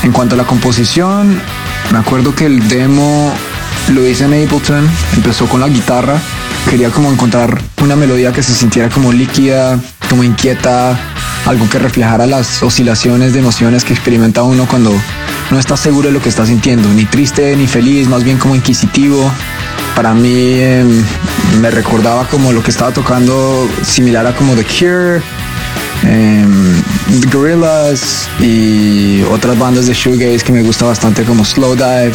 En 0.02 0.10
cuanto 0.10 0.34
a 0.34 0.38
la 0.38 0.44
composición, 0.44 1.40
me 1.92 1.98
acuerdo 1.98 2.34
que 2.34 2.46
el 2.46 2.66
demo 2.66 3.32
lo 3.92 4.06
hice 4.06 4.24
en 4.24 4.32
Ableton, 4.32 4.88
empezó 5.14 5.46
con 5.46 5.60
la 5.60 5.68
guitarra, 5.68 6.18
quería 6.70 6.90
como 6.90 7.12
encontrar 7.12 7.60
una 7.82 7.94
melodía 7.94 8.32
que 8.32 8.42
se 8.42 8.54
sintiera 8.54 8.88
como 8.88 9.12
líquida, 9.12 9.78
como 10.08 10.24
inquieta, 10.24 10.98
algo 11.44 11.68
que 11.68 11.78
reflejara 11.78 12.26
las 12.26 12.62
oscilaciones 12.62 13.34
de 13.34 13.40
emociones 13.40 13.84
que 13.84 13.92
experimenta 13.92 14.42
uno 14.42 14.66
cuando 14.66 14.92
no 15.50 15.58
está 15.58 15.76
seguro 15.76 16.08
de 16.08 16.14
lo 16.14 16.22
que 16.22 16.28
está 16.28 16.44
sintiendo, 16.44 16.88
ni 16.88 17.04
triste 17.04 17.54
ni 17.56 17.66
feliz, 17.66 18.08
más 18.08 18.24
bien 18.24 18.38
como 18.38 18.56
inquisitivo. 18.56 19.30
Para 19.94 20.12
mí 20.12 20.58
em, 20.60 21.04
me 21.60 21.70
recordaba 21.70 22.26
como 22.28 22.52
lo 22.52 22.62
que 22.62 22.70
estaba 22.70 22.92
tocando 22.92 23.68
similar 23.82 24.26
a 24.26 24.34
como 24.34 24.54
The 24.54 24.64
Cure, 24.64 25.22
em, 26.02 26.82
The 27.20 27.28
Gorillaz 27.36 28.28
y 28.40 29.22
otras 29.22 29.58
bandas 29.58 29.86
de 29.86 29.94
shoegaze 29.94 30.44
que 30.44 30.52
me 30.52 30.62
gusta 30.62 30.84
bastante 30.84 31.24
como 31.24 31.44
Slow 31.44 31.74
Dive. 31.74 32.14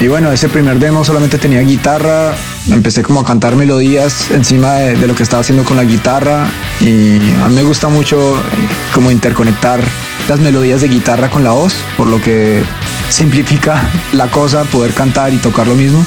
Y 0.00 0.08
bueno, 0.08 0.32
ese 0.32 0.48
primer 0.48 0.78
demo 0.80 1.04
solamente 1.04 1.38
tenía 1.38 1.60
guitarra, 1.60 2.34
empecé 2.68 3.02
como 3.02 3.20
a 3.20 3.24
cantar 3.24 3.54
melodías 3.54 4.30
encima 4.32 4.74
de, 4.74 4.96
de 4.96 5.06
lo 5.06 5.14
que 5.14 5.22
estaba 5.22 5.42
haciendo 5.42 5.64
con 5.64 5.76
la 5.76 5.84
guitarra 5.84 6.48
y 6.80 7.16
a 7.42 7.48
mí 7.48 7.54
me 7.54 7.62
gusta 7.62 7.88
mucho 7.88 8.36
como 8.92 9.12
interconectar 9.12 9.80
las 10.28 10.40
melodías 10.40 10.80
de 10.80 10.88
guitarra 10.88 11.30
con 11.30 11.44
la 11.44 11.52
voz, 11.52 11.74
por 11.96 12.08
lo 12.08 12.20
que 12.20 12.62
simplifica 13.08 13.88
la 14.12 14.28
cosa 14.28 14.64
poder 14.64 14.92
cantar 14.92 15.32
y 15.32 15.36
tocar 15.36 15.68
lo 15.68 15.74
mismo. 15.74 16.04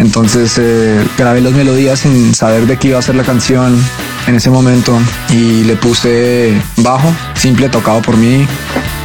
Entonces 0.00 0.56
eh, 0.56 0.98
grabé 1.18 1.42
las 1.42 1.52
melodías 1.52 2.00
sin 2.00 2.34
saber 2.34 2.66
de 2.66 2.78
qué 2.78 2.88
iba 2.88 2.98
a 2.98 3.02
ser 3.02 3.16
la 3.16 3.22
canción 3.22 3.78
en 4.26 4.34
ese 4.34 4.48
momento 4.48 4.98
y 5.28 5.62
le 5.64 5.76
puse 5.76 6.54
bajo, 6.78 7.14
simple 7.34 7.68
tocado 7.68 8.00
por 8.00 8.16
mí 8.16 8.46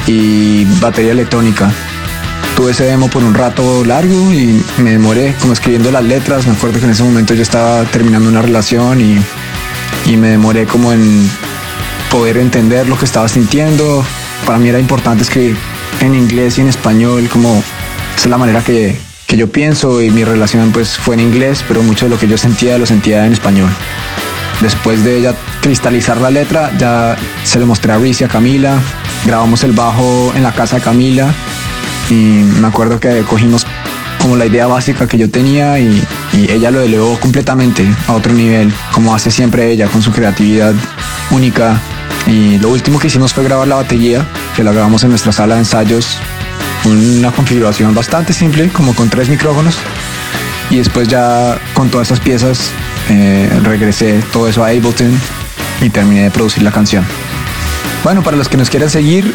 y 0.08 0.64
batería 0.80 1.12
electrónica. 1.12 1.70
Tuve 2.56 2.72
ese 2.72 2.86
demo 2.86 3.10
por 3.10 3.26
un 3.26 3.34
rato 3.34 3.84
largo 3.84 4.32
y 4.32 4.64
me 4.78 4.92
demoré 4.92 5.36
como 5.42 5.52
escribiendo 5.52 5.92
las 5.92 6.06
letras. 6.06 6.48
Me 6.48 6.54
acuerdo 6.54 6.80
que 6.80 6.86
en 6.86 6.92
ese 6.92 7.04
momento 7.04 7.34
yo 7.34 7.42
estaba 7.42 7.84
terminando 7.84 8.30
una 8.30 8.42
relación 8.42 9.02
y, 9.02 9.20
y 10.06 10.16
me 10.16 10.30
demoré 10.30 10.66
como 10.66 10.94
en 10.94 11.30
poder 12.10 12.38
entender 12.38 12.88
lo 12.88 12.98
que 12.98 13.04
estaba 13.04 13.28
sintiendo. 13.28 14.06
Para 14.46 14.60
mí 14.60 14.70
era 14.70 14.80
importante 14.80 15.24
escribir 15.24 15.58
en 16.00 16.16
inglés 16.16 16.58
y 16.58 16.62
en 16.62 16.70
español, 16.70 17.28
como 17.28 17.62
esa 18.16 18.24
es 18.24 18.28
la 18.28 18.38
manera 18.38 18.64
que, 18.64 18.98
que 19.28 19.38
yo 19.38 19.52
pienso 19.52 20.02
y 20.02 20.10
mi 20.10 20.24
relación 20.24 20.72
pues 20.72 20.98
fue 20.98 21.16
en 21.16 21.22
inglés, 21.22 21.64
pero 21.68 21.84
mucho 21.84 22.06
de 22.06 22.12
lo 22.12 22.20
que 22.20 22.28
yo 22.28 22.38
sentía 22.38 22.78
lo 22.78 22.86
sentía 22.86 23.26
en 23.26 23.34
español. 23.34 23.70
Después 24.62 25.04
de 25.04 25.22
ya 25.22 25.36
cristalizar 25.62 26.22
la 26.22 26.30
letra, 26.30 26.72
ya 26.78 27.18
se 27.44 27.60
lo 27.60 27.66
mostré 27.66 27.92
a 27.92 28.00
y 28.00 28.24
a 28.24 28.28
Camila. 28.28 28.78
Grabamos 29.26 29.64
el 29.64 29.74
bajo 29.74 30.32
en 30.36 30.44
la 30.44 30.54
casa 30.54 30.78
de 30.78 30.82
Camila 30.82 31.34
y 32.10 32.14
me 32.14 32.68
acuerdo 32.68 33.00
que 33.00 33.22
cogimos 33.24 33.66
como 34.22 34.38
la 34.38 34.46
idea 34.46 34.68
básica 34.68 35.08
que 35.08 35.18
yo 35.18 35.30
tenía 35.30 35.80
y, 35.80 36.04
y 36.34 36.52
ella 36.52 36.72
lo 36.72 36.82
elevó 36.82 37.20
completamente 37.20 37.86
a 38.08 38.14
otro 38.14 38.34
nivel, 38.34 38.74
como 38.92 39.14
hace 39.14 39.30
siempre 39.30 39.72
ella 39.72 39.88
con 39.88 40.02
su 40.02 40.12
creatividad 40.12 40.74
única. 41.32 41.80
Y 42.28 42.58
lo 42.58 42.70
último 42.70 42.98
que 42.98 43.08
hicimos 43.08 43.34
fue 43.34 43.44
grabar 43.44 43.68
la 43.68 43.76
batería, 43.76 44.26
que 44.56 44.64
la 44.64 44.72
grabamos 44.72 45.04
en 45.04 45.10
nuestra 45.10 45.32
sala 45.32 45.56
de 45.56 45.62
ensayos, 45.62 46.18
una 46.86 47.32
configuración 47.32 47.94
bastante 47.94 48.34
simple, 48.34 48.70
como 48.70 48.96
con 48.96 49.10
tres 49.10 49.30
micrófonos. 49.30 49.78
Y 50.70 50.78
después 50.78 51.08
ya 51.08 51.60
con 51.74 51.90
todas 51.90 52.08
esas 52.08 52.20
piezas 52.20 52.72
eh, 53.10 53.50
regresé 53.64 54.22
todo 54.32 54.48
eso 54.48 54.64
a 54.64 54.70
Ableton 54.70 55.12
y 55.82 55.90
terminé 55.90 56.24
de 56.24 56.32
producir 56.32 56.64
la 56.64 56.72
canción. 56.72 57.06
Bueno, 58.04 58.24
para 58.24 58.38
los 58.38 58.50
que 58.50 58.58
nos 58.58 58.70
quieran 58.70 58.90
seguir, 58.90 59.34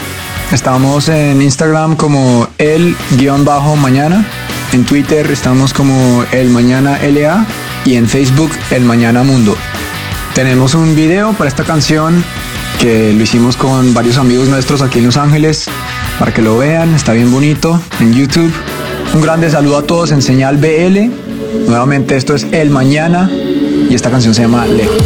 estamos 0.52 1.08
en 1.08 1.42
Instagram 1.42 1.96
como 1.96 2.48
el-mañana, 2.58 4.24
en 4.72 4.84
Twitter 4.84 5.30
estamos 5.30 5.72
como 5.72 6.24
el 6.32 6.50
mañana 6.50 6.98
LA 7.02 7.46
y 7.84 7.94
en 7.94 8.08
Facebook 8.08 8.50
el 8.70 8.84
mañana 8.84 9.22
mundo. 9.22 9.56
Tenemos 10.34 10.74
un 10.74 10.94
video 10.94 11.32
para 11.32 11.48
esta 11.48 11.64
canción 11.64 12.24
que 12.80 13.12
lo 13.12 13.22
hicimos 13.22 13.56
con 13.56 13.92
varios 13.92 14.16
amigos 14.18 14.48
nuestros 14.48 14.82
aquí 14.82 15.00
en 15.00 15.06
Los 15.06 15.16
Ángeles 15.16 15.68
para 16.20 16.34
que 16.34 16.42
lo 16.42 16.58
vean, 16.58 16.94
está 16.94 17.14
bien 17.14 17.32
bonito 17.32 17.80
en 17.98 18.12
YouTube. 18.12 18.52
Un 19.14 19.22
grande 19.22 19.50
saludo 19.50 19.78
a 19.78 19.82
todos 19.84 20.12
en 20.12 20.20
señal 20.20 20.58
BL. 20.58 21.66
Nuevamente 21.66 22.14
esto 22.14 22.34
es 22.34 22.46
El 22.52 22.68
Mañana 22.68 23.30
y 23.32 23.94
esta 23.94 24.10
canción 24.10 24.34
se 24.34 24.42
llama 24.42 24.66
Lejos. 24.66 24.98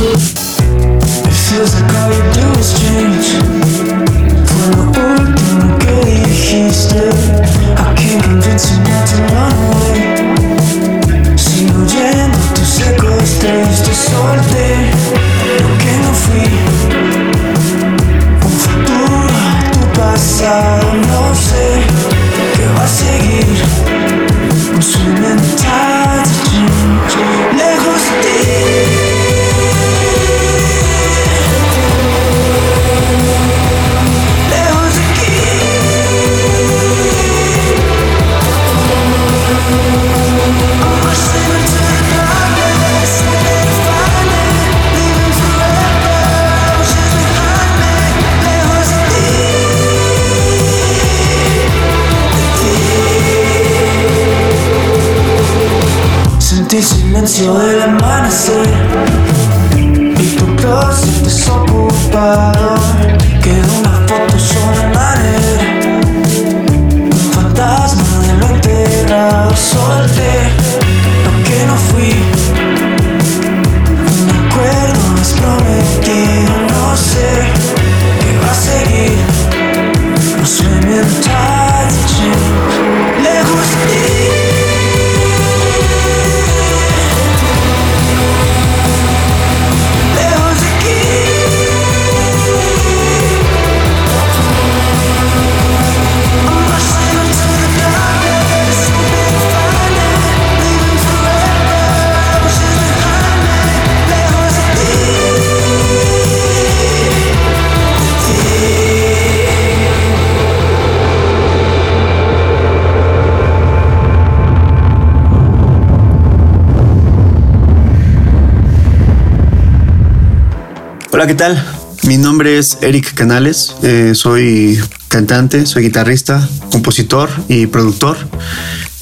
Hola, 121.15 121.29
¿qué 121.29 121.37
tal? 121.37 121.65
Mi 122.03 122.17
nombre 122.17 122.59
es 122.59 122.79
Eric 122.81 123.15
Canales, 123.15 123.77
eh, 123.85 124.17
soy 124.17 124.81
cantante, 125.07 125.65
soy 125.65 125.85
guitarrista, 125.85 126.49
compositor 126.73 127.31
y 127.47 127.69
productor. 127.69 128.17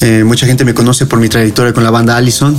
Eh, 0.02 0.22
mucha 0.22 0.44
gente 0.44 0.66
me 0.66 0.74
conoce 0.74 1.06
por 1.06 1.20
mi 1.20 1.30
trayectoria 1.30 1.72
con 1.72 1.84
la 1.84 1.90
banda 1.90 2.14
Allison, 2.18 2.54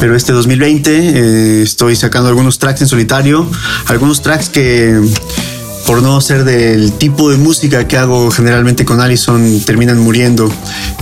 pero 0.00 0.16
este 0.16 0.32
2020 0.32 0.90
eh, 0.90 1.62
estoy 1.62 1.94
sacando 1.94 2.30
algunos 2.30 2.58
tracks 2.58 2.80
en 2.80 2.88
solitario, 2.88 3.48
algunos 3.86 4.22
tracks 4.22 4.48
que 4.48 5.00
por 5.90 6.02
no 6.02 6.20
ser 6.20 6.44
del 6.44 6.92
tipo 6.92 7.32
de 7.32 7.36
música 7.36 7.88
que 7.88 7.96
hago 7.96 8.30
generalmente 8.30 8.84
con 8.84 9.00
Allison, 9.00 9.60
terminan 9.66 9.98
muriendo 9.98 10.48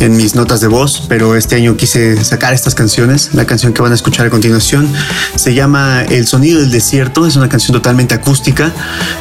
en 0.01 0.17
mis 0.17 0.35
notas 0.35 0.63
de 0.63 0.67
voz, 0.67 1.03
pero 1.11 1.37
este 1.37 1.57
año 1.57 1.77
quise 1.77 2.25
sacar 2.25 2.55
estas 2.55 2.75
canciones. 2.75 3.35
La 3.35 3.45
canción 3.45 3.75
que 3.75 3.83
van 3.83 3.93
a 3.93 3.95
escuchar 3.95 4.27
a 4.27 4.31
continuación 4.31 4.91
se 5.37 5.53
llama 5.53 6.05
El 6.09 6.27
sonido 6.27 6.61
del 6.61 6.71
desierto, 6.71 7.27
es 7.27 7.37
una 7.37 7.51
canción 7.51 7.75
totalmente 7.75 8.15
acústica, 8.15 8.73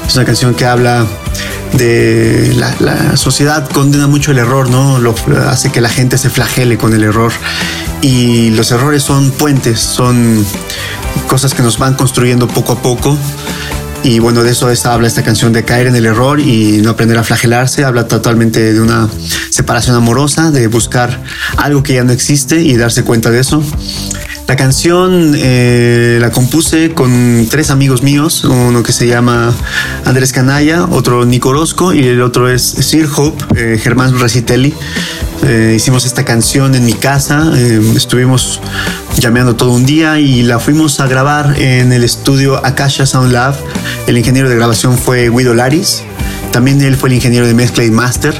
es 0.07 0.15
una 0.15 0.23
canción 0.23 0.55
que 0.55 0.63
habla 0.63 1.05
de 1.73 2.53
la, 2.55 2.73
la 2.79 3.17
sociedad 3.17 3.67
condena 3.67 4.07
mucho 4.07 4.31
el 4.31 4.37
error, 4.37 4.69
¿no? 4.69 4.99
Lo, 4.99 5.15
hace 5.49 5.69
que 5.69 5.81
la 5.81 5.89
gente 5.89 6.17
se 6.17 6.29
flagele 6.29 6.77
con 6.77 6.93
el 6.93 7.03
error 7.03 7.33
y 8.01 8.51
los 8.51 8.71
errores 8.71 9.03
son 9.03 9.31
puentes, 9.31 9.81
son 9.81 10.45
cosas 11.27 11.53
que 11.53 11.61
nos 11.61 11.77
van 11.77 11.95
construyendo 11.95 12.47
poco 12.47 12.71
a 12.71 12.81
poco 12.81 13.17
y 14.03 14.19
bueno, 14.19 14.43
de 14.43 14.51
eso 14.51 14.71
habla 14.85 15.07
esta 15.07 15.23
canción, 15.23 15.53
de 15.53 15.65
caer 15.65 15.87
en 15.87 15.95
el 15.95 16.05
error 16.05 16.39
y 16.39 16.81
no 16.81 16.91
aprender 16.91 17.17
a 17.17 17.23
flagelarse. 17.23 17.83
Habla 17.83 18.07
totalmente 18.07 18.73
de 18.73 18.81
una 18.81 19.09
separación 19.49 19.95
amorosa, 19.95 20.51
de 20.51 20.67
buscar 20.67 21.21
algo 21.57 21.83
que 21.83 21.93
ya 21.93 22.03
no 22.03 22.11
existe 22.11 22.61
y 22.61 22.75
darse 22.77 23.03
cuenta 23.03 23.29
de 23.31 23.39
eso. 23.39 23.63
La 24.47 24.55
canción 24.55 25.33
eh, 25.35 26.19
la 26.21 26.31
compuse 26.31 26.93
con 26.93 27.47
tres 27.49 27.69
amigos 27.69 28.01
míos, 28.01 28.45
uno 28.45 28.81
que 28.81 28.93
se 28.93 29.05
llama 29.05 29.53
Andrés 30.05 30.31
Canalla, 30.31 30.85
otro 30.85 31.25
Nico 31.25 31.49
Orozco 31.49 31.93
y 31.93 32.07
el 32.07 32.21
otro 32.21 32.49
es 32.49 32.63
Sir 32.63 33.09
Hope, 33.13 33.43
eh, 33.57 33.77
Germán 33.77 34.17
Recitelli. 34.17 34.73
Eh, 35.43 35.73
hicimos 35.75 36.05
esta 36.05 36.23
canción 36.23 36.75
en 36.75 36.85
mi 36.85 36.93
casa, 36.93 37.51
eh, 37.57 37.81
estuvimos 37.97 38.61
llameando 39.19 39.57
todo 39.57 39.71
un 39.71 39.85
día 39.85 40.17
y 40.17 40.43
la 40.43 40.59
fuimos 40.59 41.01
a 41.01 41.07
grabar 41.07 41.59
en 41.59 41.91
el 41.91 42.05
estudio 42.05 42.65
Akasha 42.65 43.05
Sound 43.05 43.33
Lab. 43.33 43.53
El 44.07 44.17
ingeniero 44.17 44.47
de 44.47 44.55
grabación 44.55 44.97
fue 44.97 45.29
Guido 45.29 45.53
Laris, 45.55 46.03
también 46.53 46.81
él 46.81 46.95
fue 46.95 47.09
el 47.09 47.15
ingeniero 47.15 47.45
de 47.45 47.53
mezcla 47.53 47.83
y 47.83 47.91
master. 47.91 48.33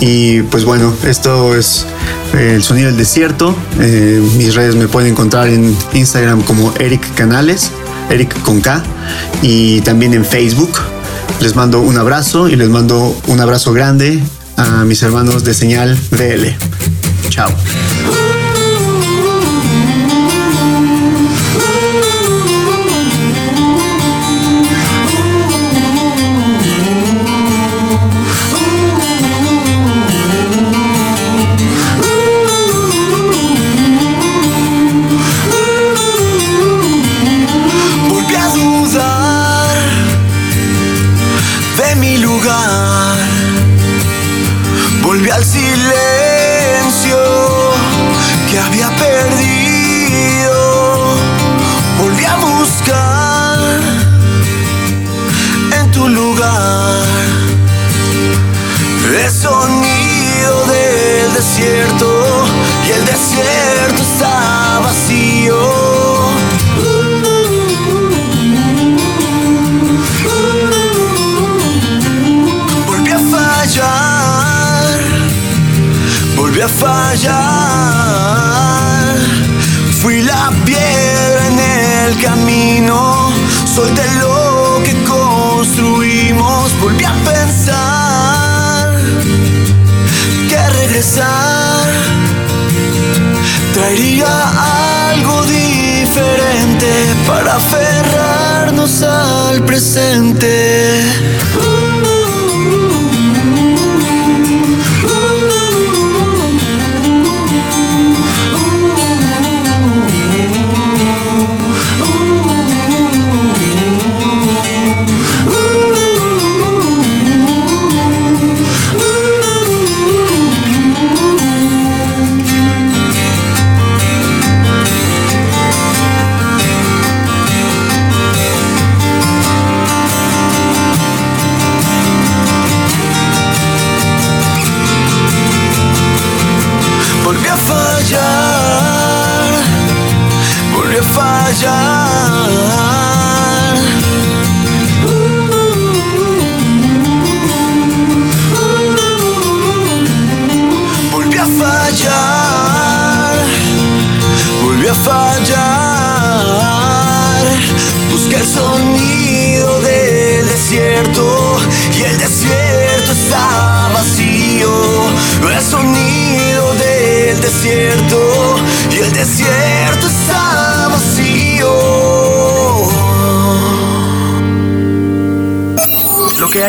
Y 0.00 0.42
pues 0.42 0.64
bueno, 0.64 0.94
esto 1.04 1.54
es 1.54 1.86
eh, 2.34 2.54
el 2.54 2.62
sonido 2.62 2.88
del 2.88 2.96
desierto. 2.96 3.54
Eh, 3.78 4.22
mis 4.36 4.54
redes 4.54 4.74
me 4.74 4.88
pueden 4.88 5.10
encontrar 5.10 5.48
en 5.48 5.76
Instagram 5.92 6.42
como 6.42 6.72
Eric 6.78 7.14
Canales, 7.14 7.70
Eric 8.08 8.40
con 8.42 8.60
K, 8.60 8.82
y 9.42 9.82
también 9.82 10.14
en 10.14 10.24
Facebook. 10.24 10.72
Les 11.40 11.54
mando 11.54 11.80
un 11.80 11.96
abrazo 11.96 12.48
y 12.48 12.56
les 12.56 12.68
mando 12.68 13.16
un 13.26 13.40
abrazo 13.40 13.72
grande 13.72 14.22
a 14.56 14.84
mis 14.84 15.02
hermanos 15.02 15.44
de 15.44 15.54
Señal 15.54 15.96
BL. 16.10 17.28
Chao. 17.28 17.50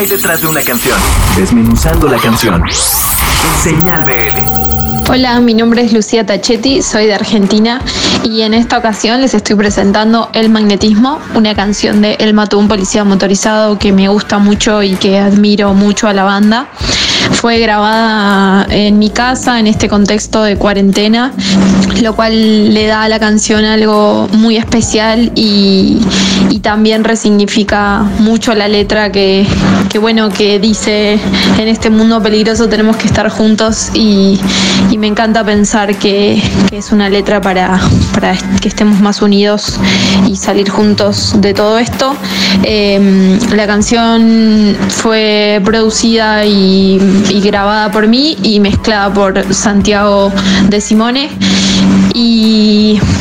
Hay 0.02 0.08
detrás 0.08 0.42
de 0.42 0.48
una 0.48 0.62
canción. 0.64 0.98
Desmenuzando 1.38 2.08
la 2.08 2.18
canción. 2.18 2.64
Señal 3.62 4.04
BL. 4.04 5.12
Hola, 5.12 5.40
mi 5.42 5.54
nombre 5.54 5.84
es 5.84 5.94
Lucía 5.94 6.26
Tachetti, 6.26 6.82
soy 6.82 7.06
de 7.06 7.14
Argentina 7.14 7.82
y 8.24 8.42
en 8.42 8.56
esta 8.56 8.80
ocasión 8.80 9.22
les 9.22 9.36
estoy 9.36 9.56
presentando 9.56 10.30
El 10.34 10.50
Magnetismo, 10.50 11.20
una 11.36 11.54
canción 11.54 12.02
de 12.02 12.14
El 12.16 12.34
Mató 12.34 12.58
un 12.58 12.68
Policía 12.68 13.04
Motorizado 13.04 13.78
que 13.78 13.92
me 13.92 14.08
gusta 14.08 14.40
mucho 14.40 14.82
y 14.82 14.96
que 14.96 15.20
admiro 15.20 15.76
mucho 15.76 16.08
a 16.08 16.14
la 16.14 16.24
banda. 16.24 16.68
Fue 17.34 17.60
grabada 17.60 18.66
en 18.72 18.98
mi 18.98 19.12
casa 19.12 19.60
en 19.60 19.68
este 19.68 19.88
contexto 19.88 20.42
de 20.42 20.58
cuarentena 20.58 21.32
lo 22.02 22.16
cual 22.16 22.74
le 22.74 22.88
da 22.88 23.04
a 23.04 23.10
la 23.10 23.20
canción 23.20 23.64
algo 23.64 24.28
muy 24.34 24.58
especial 24.58 25.32
y, 25.36 26.00
y 26.50 26.60
también 26.60 27.04
resignifica 27.04 28.04
mucho 28.20 28.54
la 28.54 28.68
letra 28.68 29.12
que, 29.12 29.46
que, 29.90 30.00
bueno, 30.00 30.30
que 30.30 30.60
dice 30.60 31.20
en 31.58 31.68
este 31.68 31.90
mundo 31.90 32.22
peligroso 32.22 32.68
tenemos 32.68 32.98
que 32.98 33.08
estar 33.08 33.30
juntos 33.30 33.92
y, 33.94 34.40
y 34.90 34.98
me 34.98 35.08
encanta 35.08 35.44
pensar 35.44 35.96
que, 35.96 36.42
que 36.70 36.78
es 36.78 36.92
una 36.92 37.10
letra 37.10 37.42
para, 37.42 37.80
para, 38.14 38.36
que 38.62 38.68
estemos 38.68 39.00
más 39.00 39.22
unidos 39.22 39.80
y 40.28 40.36
salir 40.36 40.70
juntos 40.70 41.36
de 41.38 41.54
todo 41.54 41.78
esto. 41.78 42.16
Eh, 42.64 43.40
la 43.56 43.68
canción 43.68 44.76
fue 44.90 45.62
producida 45.64 46.46
y, 46.46 47.00
y 47.30 47.42
grabada 47.42 47.92
por 47.92 48.08
mí 48.08 48.38
y 48.44 48.60
mezclada 48.60 49.14
por 49.14 49.54
Santiago 49.54 50.32
de 50.70 50.82
Simone. 50.82 51.30
Y 52.14 52.71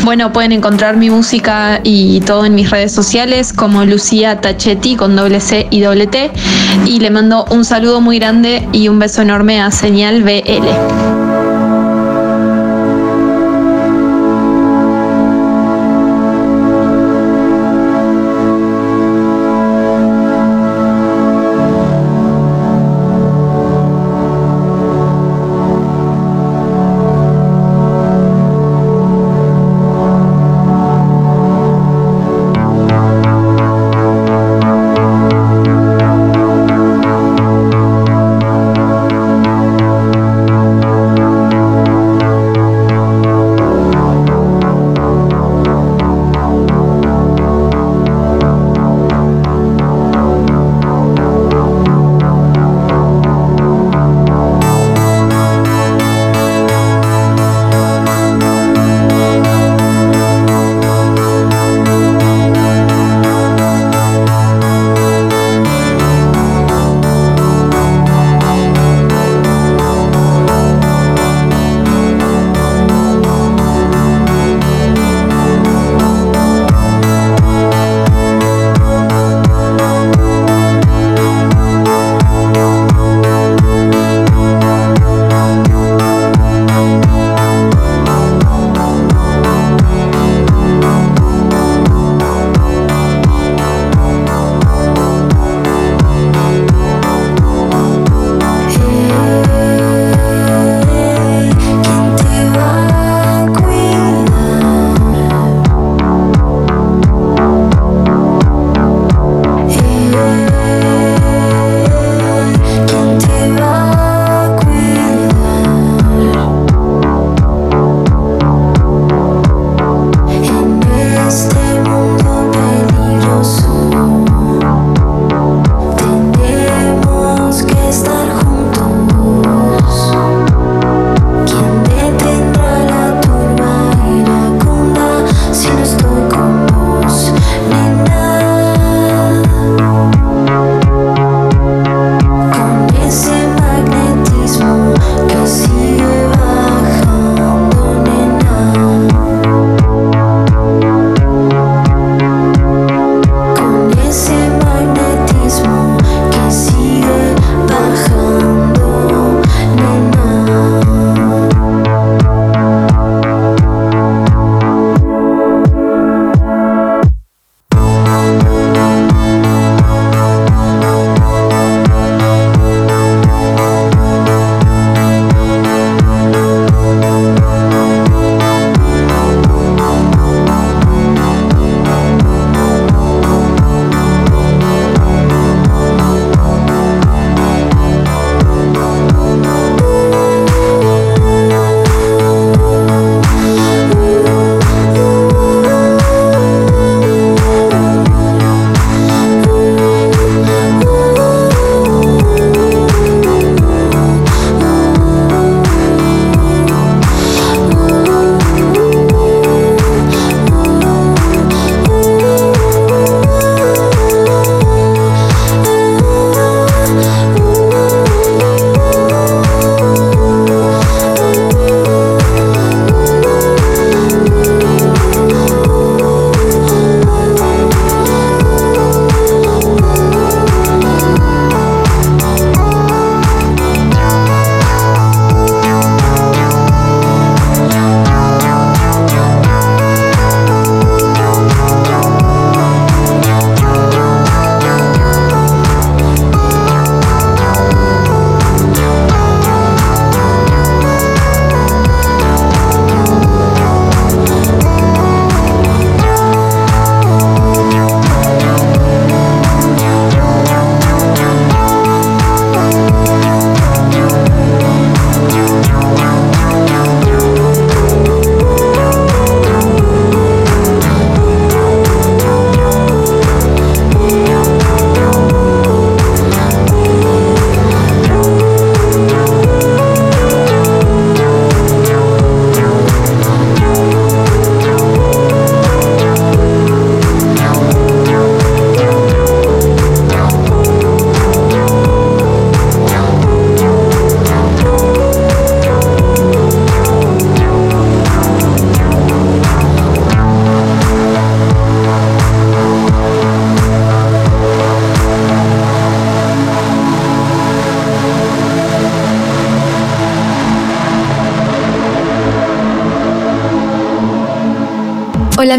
bueno, 0.05 0.33
pueden 0.33 0.53
encontrar 0.53 0.97
mi 0.97 1.11
música 1.11 1.81
y 1.83 2.21
todo 2.21 2.45
en 2.45 2.55
mis 2.55 2.71
redes 2.71 2.93
sociales 2.93 3.53
como 3.53 3.85
Lucía 3.85 4.41
Tachetti 4.41 4.97
con 4.97 5.17
doble 5.17 5.41
C 5.41 5.67
y 5.71 5.81
doble 5.81 6.07
T. 6.07 6.31
Y 6.87 7.01
le 7.01 7.11
mando 7.11 7.45
un 7.51 7.65
saludo 7.65 8.01
muy 8.01 8.19
grande 8.19 8.67
y 8.73 8.89
un 8.89 8.99
beso 8.99 9.23
enorme 9.23 9.61
a 9.61 9.71
Señal 9.71 10.23
BL. 10.23 11.10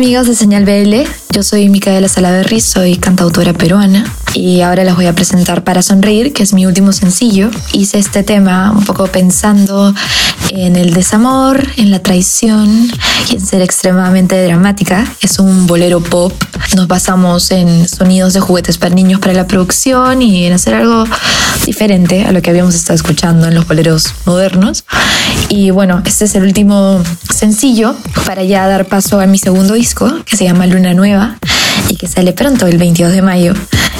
Amigos 0.02 0.26
de 0.26 0.34
Señal 0.34 0.66
BL, 0.66 1.08
yo 1.30 1.44
soy 1.44 1.70
Micaela 1.70 2.08
Salaverry, 2.08 2.60
soy 2.60 2.98
cantautora 2.98 3.54
peruana 3.54 4.12
y 4.34 4.62
ahora 4.62 4.84
les 4.84 4.96
voy 4.96 5.06
a 5.06 5.14
presentar 5.14 5.64
Para 5.64 5.84
Sonreír, 5.84 6.34
que 6.34 6.42
es 6.42 6.54
mi 6.54 6.66
último 6.66 6.92
sencillo. 6.92 7.52
Hice 7.72 8.00
este 8.00 8.24
tema 8.24 8.72
un 8.72 8.84
poco 8.84 9.06
pensando 9.06 9.94
en 10.50 10.76
el 10.76 10.96
desamor, 10.96 11.68
en 11.78 11.92
la 11.92 12.00
traición 12.00 12.92
y 13.30 13.36
en 13.36 13.46
ser 13.46 13.62
extremadamente 13.62 14.44
dramática. 14.44 15.06
Es 15.22 15.38
un 15.38 15.68
bolero 15.68 16.02
pop. 16.02 16.34
Nos 16.76 16.88
basamos 16.88 17.52
en 17.52 17.88
sonidos 17.88 18.34
de 18.34 18.40
juguetes 18.40 18.80
para 18.80 18.96
niños 18.96 19.20
para 19.20 19.34
la 19.34 19.46
producción 19.46 20.24
y 20.24 20.46
en 20.46 20.54
hacer 20.54 20.74
algo 20.74 21.04
diferente 21.66 22.26
a 22.26 22.32
lo 22.32 22.42
que 22.42 22.50
habíamos 22.50 22.74
estado 22.74 22.96
escuchando 22.96 23.48
en 23.48 23.54
los 23.54 23.68
boleros 23.68 24.16
modernos. 24.26 24.84
Y 25.54 25.70
bueno, 25.70 26.02
este 26.06 26.24
es 26.24 26.36
el 26.36 26.44
último 26.44 27.04
sencillo 27.30 27.94
para 28.26 28.42
ya 28.42 28.66
dar 28.68 28.86
paso 28.86 29.20
a 29.20 29.26
mi 29.26 29.38
segundo 29.38 29.74
disco, 29.74 30.10
que 30.24 30.38
se 30.38 30.46
llama 30.46 30.66
Luna 30.66 30.94
Nueva 30.94 31.36
y 31.90 31.98
que 31.98 32.08
sale 32.08 32.32
pronto, 32.32 32.68
el 32.68 32.78
22 32.78 33.12
de 33.12 33.22
mayo. 33.22 33.54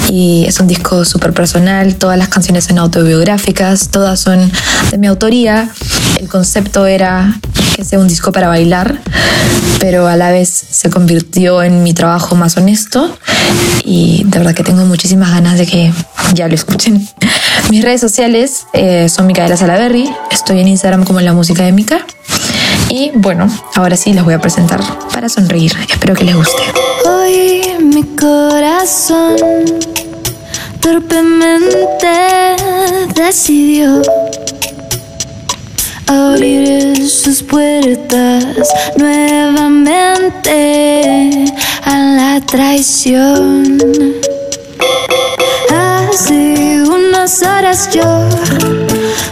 Y 0.08 0.46
es 0.48 0.60
un 0.60 0.66
disco 0.66 1.04
súper 1.04 1.34
personal, 1.34 1.96
todas 1.96 2.16
las 2.16 2.28
canciones 2.28 2.64
son 2.64 2.78
autobiográficas, 2.78 3.90
todas 3.90 4.18
son 4.18 4.50
de 4.90 4.96
mi 4.96 5.08
autoría. 5.08 5.68
El 6.18 6.26
concepto 6.26 6.86
era 6.86 7.38
que 7.76 7.84
sea 7.84 7.98
un 7.98 8.08
disco 8.08 8.32
para 8.32 8.48
bailar, 8.48 8.98
pero 9.78 10.08
a 10.08 10.16
la 10.16 10.30
vez 10.30 10.48
se 10.48 10.88
convirtió 10.88 11.62
en 11.62 11.82
mi 11.82 11.92
trabajo 11.92 12.34
más 12.34 12.56
honesto 12.56 13.14
y 13.84 14.22
de 14.24 14.38
verdad 14.38 14.54
que 14.54 14.64
tengo 14.64 14.86
muchísimas 14.86 15.30
ganas 15.30 15.58
de 15.58 15.66
que 15.66 15.92
ya 16.32 16.48
lo 16.48 16.54
escuchen. 16.54 17.06
Mis 17.70 17.82
redes 17.82 18.00
sociales 18.00 18.66
eh, 18.72 19.08
son 19.08 19.26
Micaela 19.26 19.56
Salaberry, 19.56 20.12
estoy 20.30 20.60
en 20.60 20.68
Instagram 20.68 21.04
como 21.04 21.20
La 21.20 21.32
Música 21.32 21.64
de 21.64 21.72
Mica 21.72 22.04
y 22.88 23.10
bueno, 23.14 23.48
ahora 23.74 23.96
sí 23.96 24.12
les 24.12 24.22
voy 24.22 24.34
a 24.34 24.38
presentar 24.38 24.80
para 25.14 25.30
sonreír. 25.30 25.72
Espero 25.88 26.14
que 26.14 26.24
les 26.24 26.36
guste. 26.36 26.62
Hoy 27.06 27.62
mi 27.80 28.02
corazón 28.16 29.36
torpemente 30.78 32.08
decidió 33.14 34.02
abrir 36.06 37.08
sus 37.08 37.42
puertas 37.42 38.68
nuevamente 38.98 40.52
a 41.84 41.96
la 41.98 42.40
traición. 42.44 43.78
Horas 47.40 47.88
yo 47.94 48.28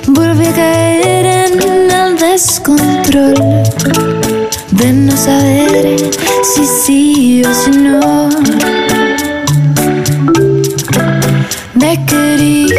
volví 0.07 0.47
a 0.47 0.53
caer 0.55 1.27
en 1.27 1.93
el 1.93 2.17
descontrol 2.19 3.35
de 4.71 4.93
no 4.93 5.15
saber 5.15 6.11
si 6.43 6.65
sí 6.65 7.43
o 7.45 7.53
si 7.53 7.71
no. 7.73 8.31
Me 11.75 12.03
querías. 12.07 12.70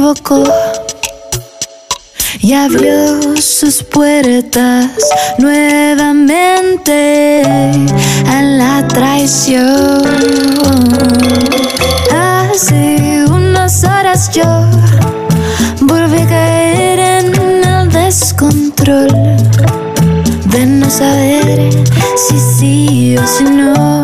Equivocó 0.00 0.42
y 2.40 2.54
abrió 2.54 3.36
sus 3.36 3.82
puertas 3.82 4.90
nuevamente 5.38 6.62
a 8.26 8.40
la 8.40 8.88
traición. 8.88 10.02
Hace 12.10 13.24
unas 13.30 13.84
horas 13.84 14.30
yo 14.32 14.64
volví 15.82 16.22
a 16.22 16.26
caer 16.26 16.98
en 16.98 17.34
el 17.62 17.90
descontrol 17.90 19.08
de 20.46 20.66
no 20.66 20.88
saber 20.88 21.70
si 22.16 22.38
sí 22.38 23.18
o 23.18 23.26
si 23.26 23.44
no. 23.44 24.02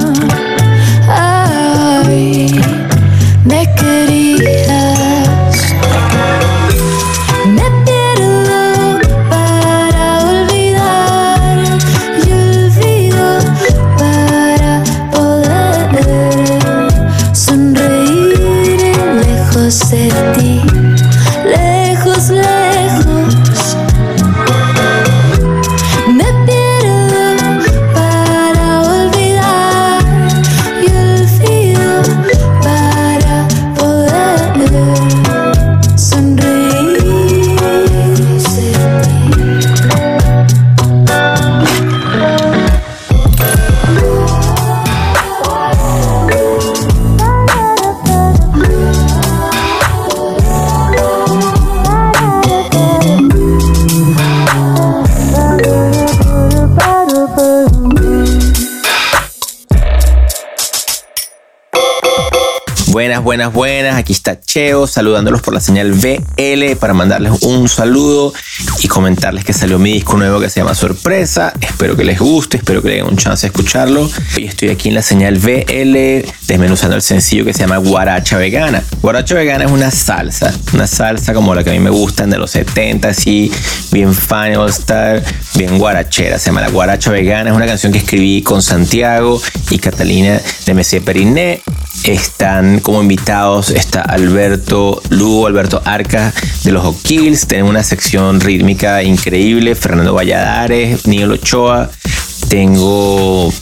Ay, 1.08 2.60
me 3.44 3.66
querías. 3.74 4.25
Aquí 64.06 64.12
está 64.12 64.40
Cheo 64.40 64.86
saludándolos 64.86 65.42
por 65.42 65.52
la 65.52 65.60
señal 65.60 65.90
VL 65.90 66.76
para 66.76 66.94
mandarles 66.94 67.42
un 67.42 67.68
saludo 67.68 68.32
y 68.78 68.86
comentarles 68.86 69.44
que 69.44 69.52
salió 69.52 69.80
mi 69.80 69.94
disco 69.94 70.16
nuevo 70.16 70.38
que 70.38 70.48
se 70.48 70.60
llama 70.60 70.76
Sorpresa. 70.76 71.52
Espero 71.60 71.96
que 71.96 72.04
les 72.04 72.20
guste, 72.20 72.58
espero 72.58 72.82
que 72.82 72.90
le 72.90 72.94
den 72.98 73.06
un 73.06 73.16
chance 73.16 73.44
de 73.44 73.48
escucharlo. 73.48 74.08
Hoy 74.36 74.44
estoy 74.44 74.68
aquí 74.68 74.90
en 74.90 74.94
la 74.94 75.02
señal 75.02 75.38
VL 75.38 76.24
desmenuzando 76.46 76.94
el 76.94 77.02
sencillo 77.02 77.44
que 77.44 77.52
se 77.52 77.58
llama 77.58 77.78
Guaracha 77.78 78.38
Vegana. 78.38 78.80
Guaracha 79.02 79.34
Vegana 79.34 79.64
es 79.64 79.72
una 79.72 79.90
salsa, 79.90 80.54
una 80.72 80.86
salsa 80.86 81.34
como 81.34 81.52
la 81.52 81.64
que 81.64 81.70
a 81.70 81.72
mí 81.72 81.80
me 81.80 81.90
gustan 81.90 82.30
de 82.30 82.38
los 82.38 82.52
70, 82.52 83.08
así 83.08 83.50
bien 83.90 84.14
fan, 84.14 84.54
all 84.54 84.70
star, 84.70 85.20
bien 85.56 85.78
guarachera. 85.78 86.38
Se 86.38 86.46
llama 86.46 86.60
La 86.60 86.70
Guaracha 86.70 87.10
Vegana. 87.10 87.50
Es 87.50 87.56
una 87.56 87.66
canción 87.66 87.90
que 87.90 87.98
escribí 87.98 88.40
con 88.42 88.62
Santiago 88.62 89.42
y 89.68 89.78
Catalina 89.78 90.40
de 90.64 90.74
Messier 90.74 91.02
Periné. 91.02 91.60
Están 92.04 92.80
como 92.80 93.02
invitados, 93.02 93.70
está 93.70 94.00
Alberto 94.02 95.02
Lugo, 95.10 95.46
Alberto 95.46 95.82
Arca 95.84 96.32
de 96.62 96.72
los 96.72 96.84
O'Kills. 96.84 97.46
Tenemos 97.46 97.70
una 97.70 97.82
sección 97.82 98.40
rítmica 98.40 99.02
increíble. 99.02 99.74
Fernando 99.74 100.14
Valladares, 100.14 101.06
Niel 101.06 101.32
Ochoa. 101.32 101.90
Tengo 102.48 103.52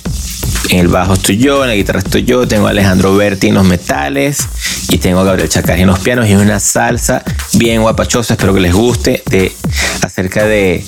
En 0.71 0.79
el 0.79 0.89
bajo 0.89 1.15
estoy 1.15 1.39
yo, 1.39 1.63
en 1.63 1.69
la 1.69 1.75
guitarra 1.75 2.01
estoy 2.01 2.25
yo, 2.25 2.47
tengo 2.47 2.67
Alejandro 2.67 3.17
Berti 3.17 3.49
en 3.49 3.55
los 3.55 3.65
metales 3.65 4.47
y 4.91 4.99
tengo 4.99 5.21
a 5.21 5.25
Gabriel 5.25 5.49
Chacar 5.49 5.79
en 5.79 5.87
los 5.87 5.99
pianos 6.01 6.27
y 6.29 6.33
es 6.33 6.39
una 6.39 6.61
salsa 6.61 7.23
bien 7.55 7.83
guapachosa, 7.83 8.35
espero 8.35 8.55
que 8.55 8.61
les 8.61 8.73
guste, 8.73 9.23
de, 9.31 9.53
acerca 10.03 10.45
de, 10.45 10.85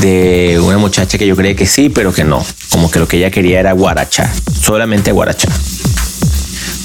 de 0.00 0.60
una 0.62 0.78
muchacha 0.78 1.18
que 1.18 1.26
yo 1.26 1.36
creía 1.36 1.56
que 1.56 1.66
sí, 1.66 1.88
pero 1.88 2.12
que 2.12 2.24
no, 2.24 2.44
como 2.70 2.90
que 2.90 2.98
lo 2.98 3.08
que 3.08 3.18
ella 3.18 3.30
quería 3.30 3.60
era 3.60 3.72
guaracha, 3.72 4.32
solamente 4.60 5.12
guaracha. 5.12 5.48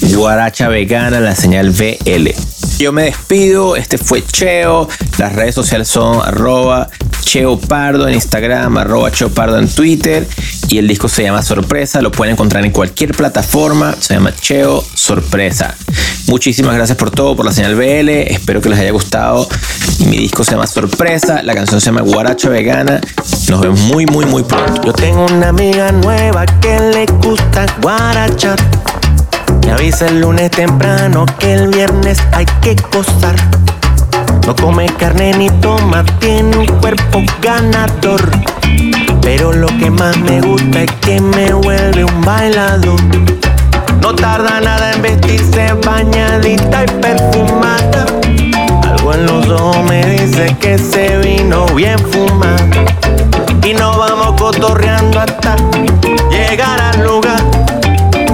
Guaracha 0.00 0.68
vegana, 0.68 1.20
la 1.20 1.34
señal 1.34 1.70
VL. 1.70 2.34
Yo 2.78 2.92
me 2.92 3.04
despido, 3.04 3.76
este 3.76 3.98
fue 3.98 4.24
Cheo, 4.24 4.88
las 5.18 5.32
redes 5.32 5.54
sociales 5.54 5.88
son 5.88 6.20
arroba 6.24 6.88
Cheo 7.20 7.58
Pardo 7.58 8.06
en 8.06 8.14
Instagram, 8.14 8.78
arroba 8.78 9.10
Cheo 9.10 9.30
Pardo 9.30 9.58
en 9.58 9.68
Twitter 9.68 10.26
y 10.68 10.78
el 10.78 10.86
disco 10.86 11.08
se 11.08 11.24
llama 11.24 11.42
Sorpresa, 11.42 12.00
lo 12.00 12.12
pueden 12.12 12.34
encontrar 12.34 12.64
en 12.64 12.70
cualquier 12.70 13.12
plataforma, 13.12 13.94
se 13.98 14.14
llama 14.14 14.34
Cheo 14.34 14.84
Sorpresa. 14.94 15.74
Muchísimas 16.28 16.76
gracias 16.76 16.96
por 16.96 17.10
todo, 17.10 17.34
por 17.34 17.44
la 17.44 17.52
señal 17.52 17.74
BL, 17.74 18.08
espero 18.08 18.60
que 18.60 18.68
les 18.68 18.78
haya 18.78 18.92
gustado. 18.92 19.48
Mi 20.06 20.18
disco 20.18 20.44
se 20.44 20.52
llama 20.52 20.66
Sorpresa, 20.66 21.42
la 21.42 21.54
canción 21.54 21.80
se 21.80 21.86
llama 21.86 22.02
Guaracha 22.02 22.48
Vegana. 22.48 23.00
Nos 23.48 23.60
vemos 23.60 23.80
muy, 23.80 24.06
muy, 24.06 24.26
muy 24.26 24.44
pronto. 24.44 24.82
Yo 24.84 24.92
tengo 24.92 25.26
una 25.26 25.48
amiga 25.48 25.90
nueva 25.90 26.46
que 26.46 26.78
le 26.78 27.06
gusta 27.06 27.66
guaracha. 27.80 28.54
Me 29.68 29.74
avisa 29.74 30.06
el 30.06 30.22
lunes 30.22 30.50
temprano 30.50 31.26
que 31.38 31.52
el 31.52 31.68
viernes 31.68 32.18
hay 32.32 32.46
que 32.62 32.74
costar. 32.74 33.36
No 34.46 34.56
come 34.56 34.86
carne 34.86 35.34
ni 35.36 35.50
toma, 35.60 36.06
tiene 36.20 36.56
un 36.56 36.66
cuerpo 36.80 37.20
ganador. 37.42 38.30
Pero 39.20 39.52
lo 39.52 39.66
que 39.66 39.90
más 39.90 40.16
me 40.20 40.40
gusta 40.40 40.84
es 40.84 40.90
que 41.02 41.20
me 41.20 41.52
vuelve 41.52 42.02
un 42.02 42.20
bailador. 42.22 42.98
No 44.00 44.14
tarda 44.14 44.58
nada 44.58 44.94
en 44.94 45.02
vestirse 45.02 45.74
bañadita 45.84 46.84
y 46.84 46.86
perfumada. 47.02 48.06
Algo 48.84 49.12
en 49.12 49.26
los 49.26 49.48
ojos 49.50 49.84
me 49.86 50.02
dice 50.06 50.56
que 50.58 50.78
se 50.78 51.18
vino 51.18 51.66
bien 51.74 51.98
fumada. 51.98 52.66
Y 53.62 53.74
nos 53.74 53.98
vamos 53.98 54.40
cotorreando 54.40 55.20
hasta 55.20 55.56
llegar 56.30 56.80
al 56.80 57.04
lugar 57.04 57.42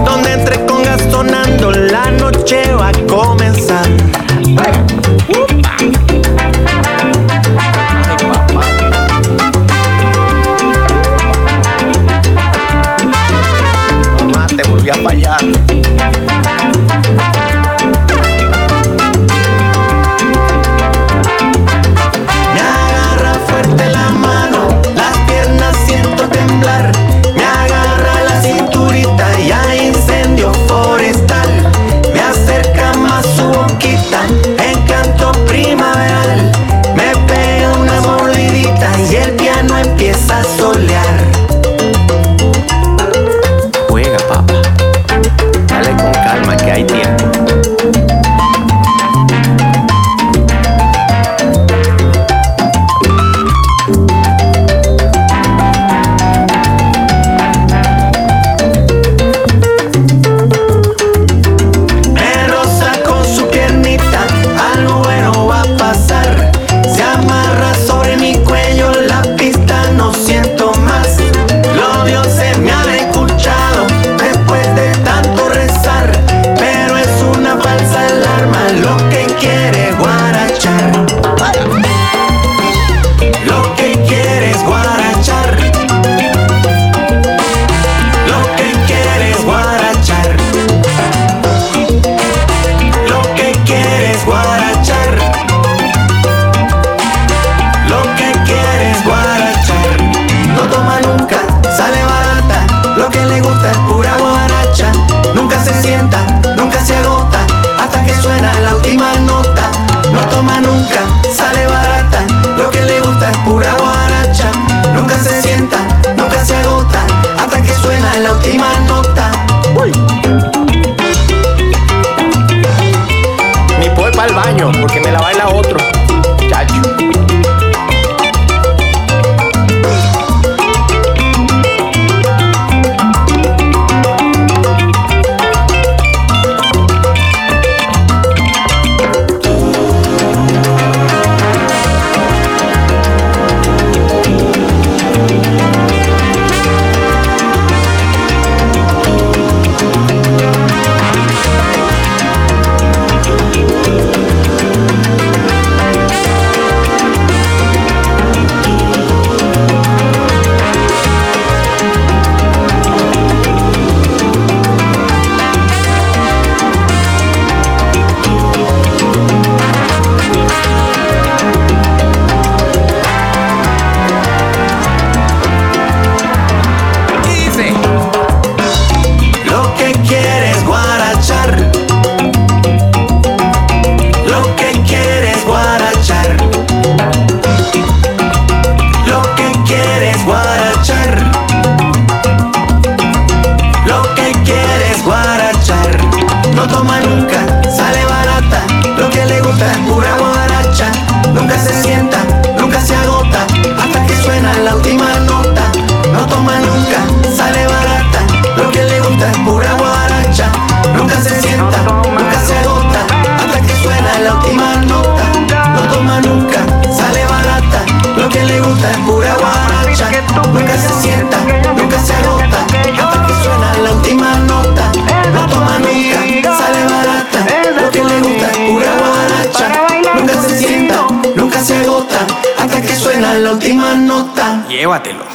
donde 0.05 0.33
entre 0.33 0.74
sonando 0.99 1.71
la 1.71 2.11
noche 2.11 2.73
va 2.73 2.89
a 2.89 2.93
comenzar. 3.07 3.87
Mamá, 14.19 14.47
te 14.47 14.63
volví 14.69 14.91
a 14.91 14.95
fallar. 14.95 15.64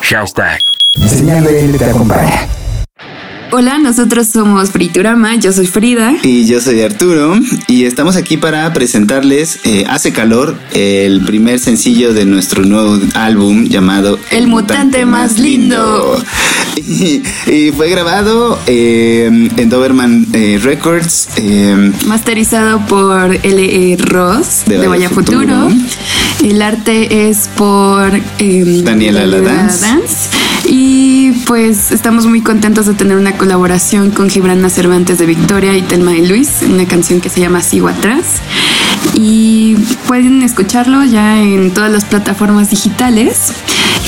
Hashtag. 0.09 0.59
Señal 1.07 1.43
BL 1.43 1.77
te 1.77 1.85
acompaña. 1.85 2.47
Hola, 3.51 3.79
nosotros 3.79 4.27
somos 4.27 4.69
Friturama, 4.69 5.35
yo 5.35 5.51
soy 5.51 5.65
Frida. 5.65 6.13
Y 6.21 6.45
yo 6.45 6.61
soy 6.61 6.81
Arturo 6.81 7.33
y 7.67 7.85
estamos 7.85 8.15
aquí 8.15 8.37
para 8.37 8.71
presentarles 8.73 9.59
eh, 9.65 9.85
Hace 9.89 10.11
Calor, 10.13 10.55
el 10.73 11.21
primer 11.25 11.57
sencillo 11.57 12.13
de 12.13 12.25
nuestro 12.25 12.63
nuevo 12.63 12.99
álbum 13.15 13.65
llamado 13.65 14.19
El, 14.29 14.47
mutante, 14.47 15.05
más 15.05 15.37
lindo. 15.39 16.21
Y, 16.77 17.21
y 17.51 17.71
fue 17.71 17.89
grabado 17.89 18.57
eh, 18.65 19.25
en 19.57 19.69
Doberman 19.69 20.27
eh, 20.33 20.59
Records. 20.61 21.27
eh, 21.35 21.91
Masterizado 22.05 22.79
por 22.85 23.35
L.E. 23.43 23.97
Ross 23.97 24.63
de, 24.65 24.77
De 24.77 24.87
Vaya 24.87 25.07
Vaya 25.07 25.09
Futuro. 25.09 25.39
Futuro. 25.41 25.69
El 26.41 26.61
arte 26.61 27.29
es 27.29 27.49
por 27.57 28.13
em, 28.37 28.83
Daniela 28.83 29.25
Dance. 29.25 29.81
Ladance. 29.81 30.29
Y 30.65 31.31
pues 31.45 31.91
estamos 31.91 32.25
muy 32.27 32.41
contentos 32.41 32.85
de 32.85 32.93
tener 32.93 33.17
una 33.17 33.33
colaboración 33.33 34.11
con 34.11 34.29
Gibrana 34.29 34.69
Cervantes 34.69 35.17
de 35.17 35.25
Victoria 35.25 35.75
y 35.75 35.81
Telma 35.81 36.11
de 36.11 36.27
Luis, 36.27 36.49
una 36.61 36.85
canción 36.85 37.19
que 37.19 37.29
se 37.29 37.41
llama 37.41 37.61
Sigo 37.61 37.89
Atrás. 37.89 38.37
Y 39.15 39.75
pueden 40.07 40.41
escucharlo 40.41 41.03
ya 41.03 41.41
en 41.41 41.71
todas 41.71 41.91
las 41.91 42.05
plataformas 42.05 42.69
digitales. 42.69 43.51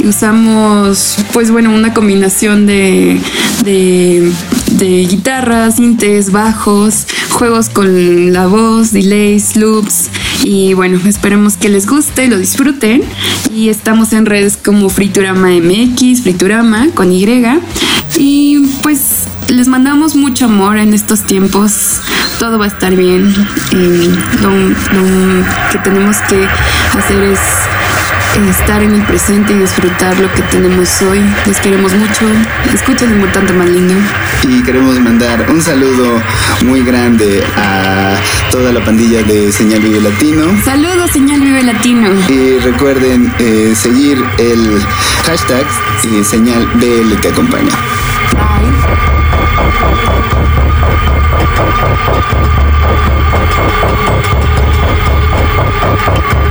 Y 0.01 0.07
usamos, 0.07 1.17
pues 1.33 1.51
bueno, 1.51 1.71
una 1.71 1.93
combinación 1.93 2.65
de, 2.65 3.19
de, 3.65 4.31
de 4.71 5.05
guitarras, 5.05 5.75
sintes, 5.75 6.31
bajos, 6.31 7.07
juegos 7.29 7.69
con 7.69 8.31
la 8.31 8.47
voz, 8.47 8.91
delays, 8.91 9.57
loops. 9.57 10.09
Y 10.43 10.73
bueno, 10.73 10.99
esperemos 11.05 11.57
que 11.57 11.69
les 11.69 11.87
guste, 11.87 12.27
lo 12.27 12.37
disfruten. 12.37 13.03
Y 13.53 13.69
estamos 13.69 14.13
en 14.13 14.25
redes 14.25 14.57
como 14.57 14.89
Friturama 14.89 15.49
MX, 15.49 16.21
Friturama 16.21 16.87
con 16.93 17.11
Y. 17.11 17.25
Y 18.17 18.59
pues 18.81 19.27
les 19.47 19.67
mandamos 19.67 20.15
mucho 20.15 20.45
amor 20.45 20.77
en 20.77 20.93
estos 20.93 21.21
tiempos. 21.23 22.01
Todo 22.39 22.57
va 22.57 22.65
a 22.65 22.67
estar 22.67 22.95
bien. 22.95 23.33
Lo, 24.41 24.49
lo 24.49 25.45
que 25.71 25.77
tenemos 25.83 26.17
que 26.27 26.47
hacer 26.97 27.23
es 27.23 27.39
estar 28.39 28.81
en 28.81 28.93
el 28.93 29.03
presente 29.03 29.53
y 29.53 29.57
disfrutar 29.57 30.17
lo 30.19 30.31
que 30.33 30.41
tenemos 30.43 31.01
hoy. 31.01 31.21
Les 31.45 31.59
queremos 31.59 31.93
mucho. 31.93 32.25
Escuchen 32.73 33.11
el 33.11 33.19
mutante 33.19 33.51
más 33.53 33.69
lindo. 33.69 33.93
y 34.47 34.63
queremos 34.63 34.99
mandar 34.99 35.45
un 35.49 35.61
saludo 35.61 36.21
muy 36.65 36.81
grande 36.83 37.43
a 37.57 38.15
toda 38.49 38.71
la 38.71 38.83
pandilla 38.83 39.21
de 39.23 39.51
Señal 39.51 39.81
Vive 39.81 39.99
Latino. 39.99 40.45
Saludos, 40.63 41.11
señal 41.11 41.41
Vive 41.41 41.63
Latino. 41.63 42.09
Y 42.29 42.57
recuerden 42.59 43.33
eh, 43.39 43.73
seguir 43.75 44.23
el 44.37 44.81
hashtag 45.25 45.65
eh, 46.05 46.23
Señal 46.23 46.65
BL 46.75 47.15
te 47.21 47.29
acompaña. 47.29 47.71
Thank 56.03 56.50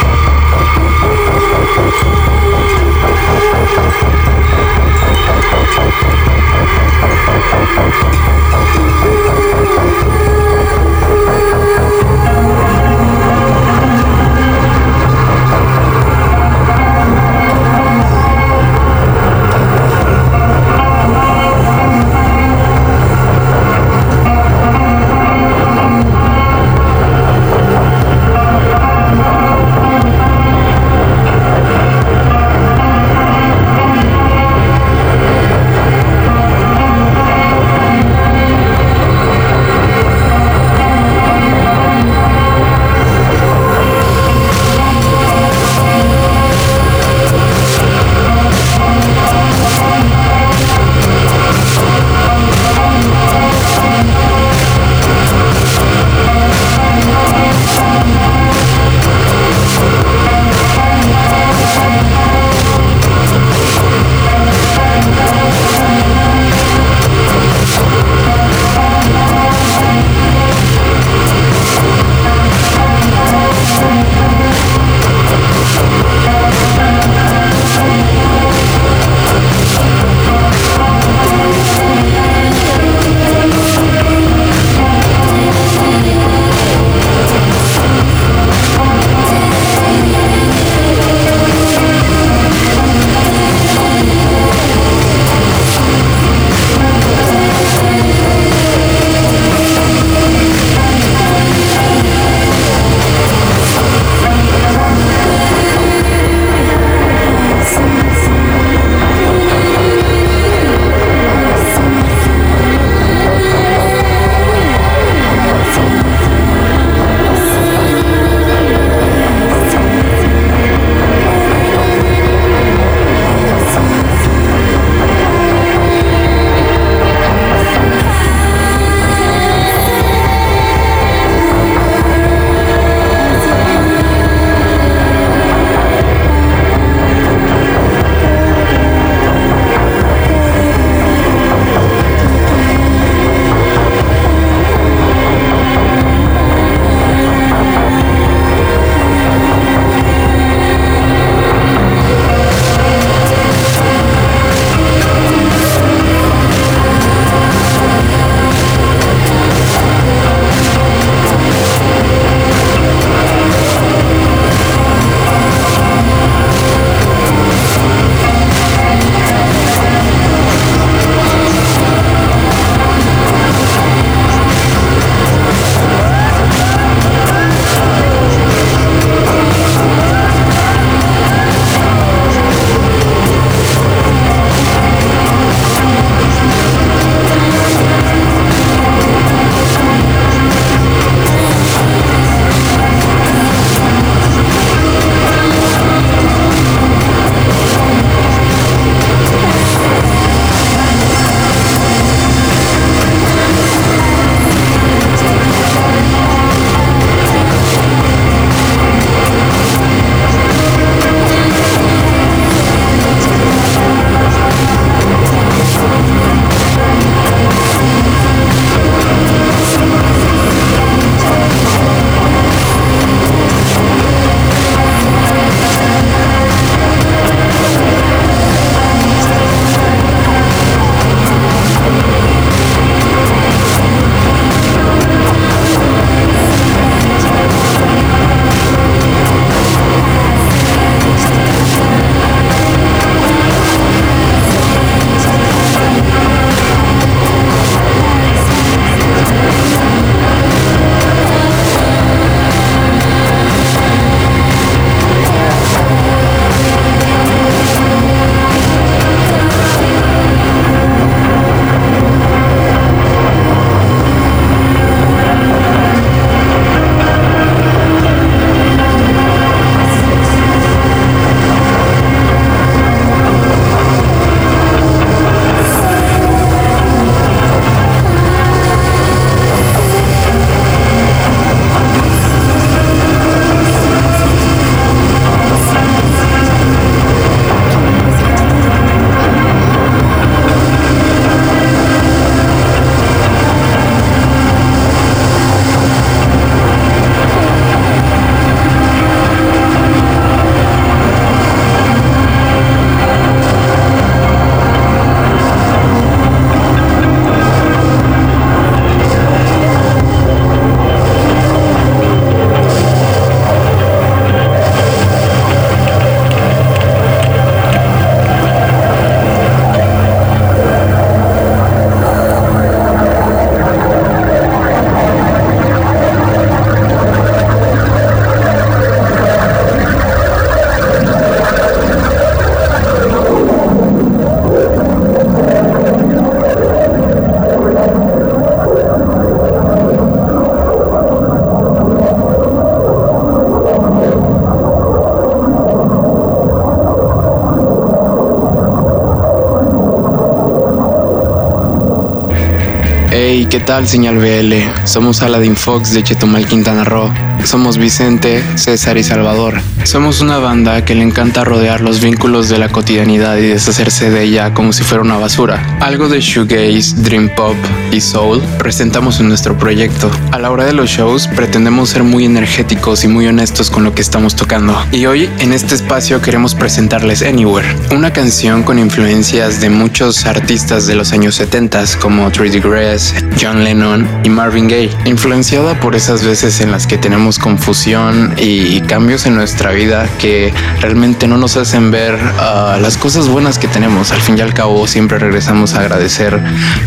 ¿Qué 353.51 353.59
tal, 353.59 353.85
señal 353.85 354.17
BL? 354.17 354.53
Somos 354.85 355.21
Aladdin 355.21 355.57
Fox 355.57 355.93
de 355.93 356.01
Chetumal, 356.01 356.47
Quintana 356.47 356.85
Roo. 356.85 357.11
Somos 357.43 357.77
Vicente, 357.77 358.41
César 358.55 358.97
y 358.97 359.03
Salvador. 359.03 359.59
Somos 359.83 360.21
una 360.21 360.37
banda 360.37 360.85
que 360.85 360.95
le 360.95 361.03
encanta 361.03 361.43
rodear 361.43 361.81
los 361.81 361.99
vínculos 361.99 362.47
de 362.47 362.59
la 362.59 362.69
cotidianidad 362.69 363.35
y 363.37 363.47
deshacerse 363.47 364.09
de 364.09 364.23
ella 364.23 364.53
como 364.53 364.71
si 364.71 364.83
fuera 364.83 365.03
una 365.03 365.17
basura. 365.17 365.77
Algo 365.81 366.07
de 366.07 366.21
shoegaze, 366.21 366.95
dream 367.01 367.29
pop 367.35 367.57
y 367.91 367.99
soul 367.99 368.41
presentamos 368.57 369.19
en 369.19 369.27
nuestro 369.27 369.57
proyecto. 369.57 370.09
A 370.31 370.39
la 370.39 370.49
hora 370.51 370.65
de 370.65 370.73
los 370.73 370.89
shows 370.89 371.27
pretendemos 371.27 371.89
ser 371.89 372.03
muy 372.03 372.23
energéticos 372.25 373.03
y 373.03 373.09
muy 373.09 373.27
honestos 373.27 373.69
con 373.69 373.83
lo 373.83 373.93
que 373.93 374.01
estamos 374.01 374.35
tocando. 374.35 374.79
Y 374.91 375.07
hoy 375.07 375.29
en 375.39 375.51
este 375.51 375.75
espacio 375.75 376.21
queremos 376.21 376.55
presentarles 376.55 377.21
Anywhere, 377.23 377.67
una 377.91 378.13
canción 378.13 378.63
con 378.63 378.79
influencias 378.79 379.59
de 379.59 379.69
muchos 379.71 380.25
artistas 380.25 380.87
de 380.87 380.95
los 380.95 381.11
años 381.11 381.35
70 381.35 381.83
como 381.99 382.31
3D 382.31 382.61
Grass, 382.61 383.15
John 383.41 383.63
Lennon 383.63 384.07
y 384.23 384.29
Marvin 384.29 384.67
Gaye, 384.67 384.91
influenciada 385.05 385.79
por 385.79 385.95
esas 385.95 386.23
veces 386.23 386.61
en 386.61 386.71
las 386.71 386.85
que 386.85 386.97
tenemos 386.97 387.39
confusión 387.39 388.35
y 388.37 388.81
cambios 388.81 389.25
en 389.25 389.35
nuestra 389.35 389.71
vida 389.71 390.07
que 390.19 390.53
realmente 390.79 391.27
no 391.27 391.37
nos 391.37 391.57
hacen 391.57 391.89
ver 391.89 392.13
uh, 392.15 392.79
las 392.79 392.97
cosas 392.97 393.27
buenas 393.27 393.57
que 393.57 393.67
tenemos. 393.67 394.11
Al 394.11 394.21
fin 394.21 394.37
y 394.37 394.41
al 394.41 394.53
cabo 394.53 394.85
siempre 394.85 395.17
regresamos 395.17 395.73
a 395.73 395.79
agradecer 395.79 396.39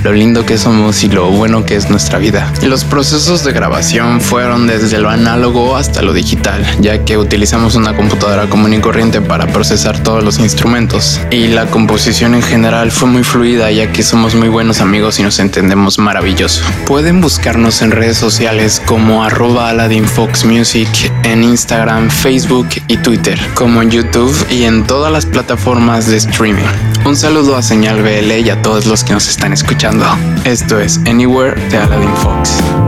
lo 0.04 0.12
lindo 0.12 0.46
que 0.46 0.56
somos 0.56 1.02
y 1.02 1.08
lo 1.08 1.28
bueno 1.30 1.64
que 1.64 1.74
es 1.74 1.90
nuestra 1.90 2.18
vida. 2.18 2.52
Los 2.62 2.84
procesos 2.84 3.44
de 3.44 3.52
grabación 3.52 4.20
fueron 4.20 4.68
desde 4.68 4.98
lo 4.98 5.10
análogo 5.10 5.76
hasta 5.76 6.02
lo 6.02 6.12
digital, 6.12 6.64
ya 6.80 7.04
que 7.04 7.18
utilizamos 7.18 7.74
una 7.74 7.96
computadora 7.96 8.46
común 8.48 8.74
y 8.74 8.80
corriente 8.80 9.20
para 9.20 9.48
procesar 9.48 9.98
todos 10.02 10.22
los 10.22 10.38
instrumentos. 10.38 11.20
Y 11.30 11.48
la 11.48 11.66
composición 11.66 12.34
en 12.34 12.42
general 12.42 12.92
fue 12.92 13.08
muy 13.08 13.24
fluida, 13.24 13.72
ya 13.72 13.90
que 13.90 14.04
somos 14.04 14.34
muy 14.34 14.48
buenos 14.48 14.80
amigos 14.80 15.18
y 15.18 15.22
nos 15.24 15.38
entendemos 15.40 15.98
Pueden 16.86 17.22
buscarnos 17.22 17.80
en 17.80 17.90
redes 17.90 18.18
sociales 18.18 18.82
como 18.84 19.24
arroba 19.24 19.72
Music 20.44 20.88
en 21.22 21.42
Instagram, 21.42 22.10
Facebook 22.10 22.68
y 22.86 22.98
Twitter, 22.98 23.40
como 23.54 23.80
en 23.80 23.90
YouTube 23.90 24.34
y 24.50 24.64
en 24.64 24.86
todas 24.86 25.10
las 25.10 25.24
plataformas 25.24 26.06
de 26.06 26.18
streaming. 26.18 26.66
Un 27.06 27.16
saludo 27.16 27.56
a 27.56 27.62
Señal 27.62 28.02
BL 28.02 28.30
y 28.44 28.50
a 28.50 28.60
todos 28.60 28.84
los 28.84 29.04
que 29.04 29.14
nos 29.14 29.26
están 29.28 29.54
escuchando. 29.54 30.04
Esto 30.44 30.78
es 30.78 30.98
Anywhere 31.06 31.58
de 31.70 31.78
Aladdin 31.78 32.14
Fox. 32.16 32.83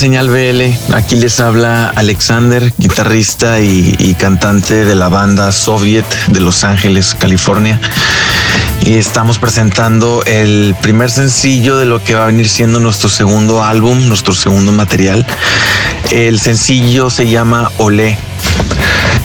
Señal 0.00 0.30
BL, 0.30 0.94
aquí 0.94 1.14
les 1.16 1.40
habla 1.40 1.92
Alexander, 1.94 2.72
guitarrista 2.78 3.60
y, 3.60 4.16
cantante 4.18 4.86
de 4.86 4.94
la 4.94 5.10
banda 5.10 5.52
Soviet 5.52 6.06
de 6.28 6.40
Los 6.40 6.64
Ángeles, 6.64 7.14
California. 7.14 7.78
Y 8.80 8.94
estamos 8.94 9.38
presentando 9.38 10.22
el 10.24 10.74
primer 10.80 11.10
sencillo 11.10 11.76
de 11.76 11.84
lo 11.84 12.02
que 12.02 12.14
va 12.14 12.22
a 12.22 12.26
venir 12.28 12.48
siendo 12.48 12.80
nuestro 12.80 13.10
segundo 13.10 13.62
álbum, 13.62 14.08
nuestro 14.08 14.32
segundo 14.32 14.72
material. 14.72 15.26
El 16.10 16.40
sencillo 16.40 17.10
se 17.10 17.28
llama 17.28 17.70
Olé. 17.76 18.16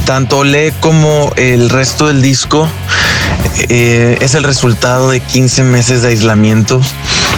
Tanto 0.06 0.40
Olé 0.40 0.74
como 0.82 1.32
el 1.38 1.70
resto 1.70 2.08
del 2.08 2.22
disco 2.22 2.70
eh, 3.70 4.18
es 4.20 4.36
el 4.36 4.44
resultado 4.44 5.10
de 5.10 5.22
15 5.22 5.64
meses 5.64 6.02
de 6.02 6.10
aislamiento. 6.10 6.82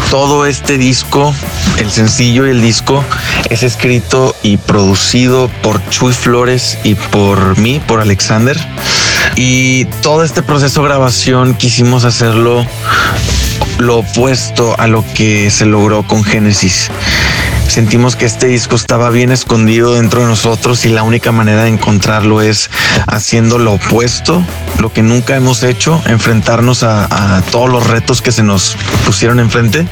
Todo 0.10 0.46
este 0.46 0.78
disco, 0.78 1.36
el 1.78 1.92
sencillo 1.92 2.48
y 2.48 2.52
el 2.52 2.62
disco, 2.62 3.04
es 3.50 3.64
escrito 3.64 4.36
y 4.44 4.58
producido 4.58 5.50
por 5.62 5.82
Chuy 5.90 6.14
Flores 6.14 6.78
y 6.84 6.96
por 6.96 7.58
mí, 7.58 7.82
por 7.88 8.02
Alexander. 8.02 8.58
Y 9.36 9.86
todo 10.02 10.24
este 10.24 10.42
proceso 10.42 10.82
de 10.82 10.88
grabación 10.88 11.56
quisimos 11.56 12.06
hacerlo 12.06 12.66
lo 13.80 13.98
opuesto 13.98 14.76
a 14.80 14.88
lo 14.88 15.04
que 15.14 15.50
se 15.52 15.66
logró 15.66 16.04
con 16.04 16.24
Génesis. 16.24 16.90
sentimos 17.68 18.16
que 18.16 18.26
este 18.26 18.48
disco 18.48 18.76
estaba 18.76 19.10
bien 19.10 19.32
escondido 19.32 19.94
dentro 19.96 20.22
de 20.22 20.28
nosotros 20.28 20.86
y 20.86 20.90
la 20.90 21.04
única 21.04 21.32
manera 21.32 21.64
de 21.64 21.70
encontrarlo 21.70 22.42
es 22.42 22.72
haciendo 23.08 23.60
lo 23.60 23.74
opuesto, 23.74 24.44
lo 24.80 24.92
que 24.92 25.04
nunca 25.04 25.36
hemos 25.36 25.64
hecho, 25.64 26.02
enfrentarnos 26.06 26.84
a, 26.84 27.38
a 27.38 27.42
todos 27.42 27.70
los 27.70 27.86
retos 27.86 28.22
que 28.22 28.32
se 28.32 28.42
nos 28.42 28.76
pusieron 29.06 29.40
enfrente. 29.40 29.86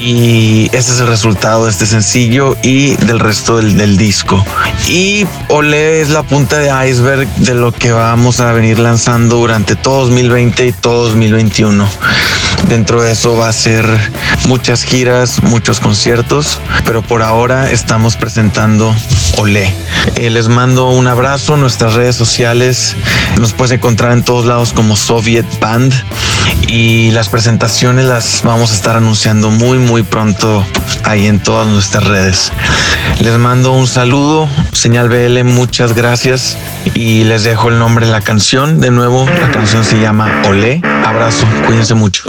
Y 0.00 0.70
ese 0.72 0.92
es 0.92 1.00
el 1.00 1.08
resultado 1.08 1.66
de 1.66 1.70
este 1.70 1.84
sencillo 1.84 2.56
y 2.62 2.96
del 2.96 3.20
resto 3.20 3.58
del, 3.58 3.76
del 3.76 3.98
disco. 3.98 4.42
Y 4.88 5.26
Olé 5.48 6.00
es 6.00 6.08
la 6.08 6.22
punta 6.22 6.58
de 6.58 6.88
iceberg 6.88 7.28
de 7.36 7.54
lo 7.54 7.70
que 7.72 7.92
vamos 7.92 8.40
a 8.40 8.52
venir 8.52 8.78
lanzando 8.78 9.36
durante 9.36 9.76
todo 9.76 10.06
2020 10.06 10.66
y 10.66 10.72
todo 10.72 11.04
2021. 11.04 11.86
Dentro 12.68 13.02
de 13.02 13.12
eso 13.12 13.36
va 13.36 13.48
a 13.48 13.52
ser 13.52 13.84
muchas 14.46 14.84
giras, 14.84 15.42
muchos 15.42 15.80
conciertos, 15.80 16.60
pero 16.84 17.02
por 17.02 17.22
ahora 17.22 17.70
estamos 17.70 18.16
presentando 18.16 18.94
Olé. 19.38 19.74
Eh, 20.16 20.30
les 20.30 20.48
mando 20.48 20.90
un 20.90 21.06
abrazo, 21.06 21.56
nuestras 21.56 21.94
redes 21.94 22.16
sociales 22.16 22.96
nos 23.38 23.52
puedes 23.52 23.72
encontrar 23.72 24.12
en 24.12 24.22
todos 24.22 24.46
lados 24.46 24.72
como 24.72 24.96
Soviet 24.96 25.46
Band 25.60 25.92
y 26.66 27.10
las 27.12 27.28
presentaciones 27.28 28.06
las 28.06 28.42
vamos 28.44 28.72
a 28.72 28.74
estar 28.74 28.96
anunciando 28.96 29.50
muy 29.50 29.78
muy 29.78 30.02
pronto 30.02 30.64
ahí 31.04 31.26
en 31.26 31.40
todas 31.40 31.66
nuestras 31.68 32.04
redes. 32.04 32.52
Les 33.20 33.36
mando 33.38 33.72
un 33.72 33.86
saludo, 33.86 34.48
señal 34.72 35.08
BL, 35.08 35.44
muchas 35.44 35.94
gracias 35.94 36.56
y 36.94 37.24
les 37.24 37.44
dejo 37.44 37.68
el 37.68 37.78
nombre 37.78 38.06
de 38.06 38.12
la 38.12 38.20
canción. 38.20 38.80
De 38.80 38.90
nuevo, 38.90 39.26
la 39.26 39.50
canción 39.50 39.84
se 39.84 40.00
llama 40.00 40.42
Olé. 40.46 40.80
Abrazo, 41.04 41.46
cuídense 41.66 41.94
mucho. 41.94 42.24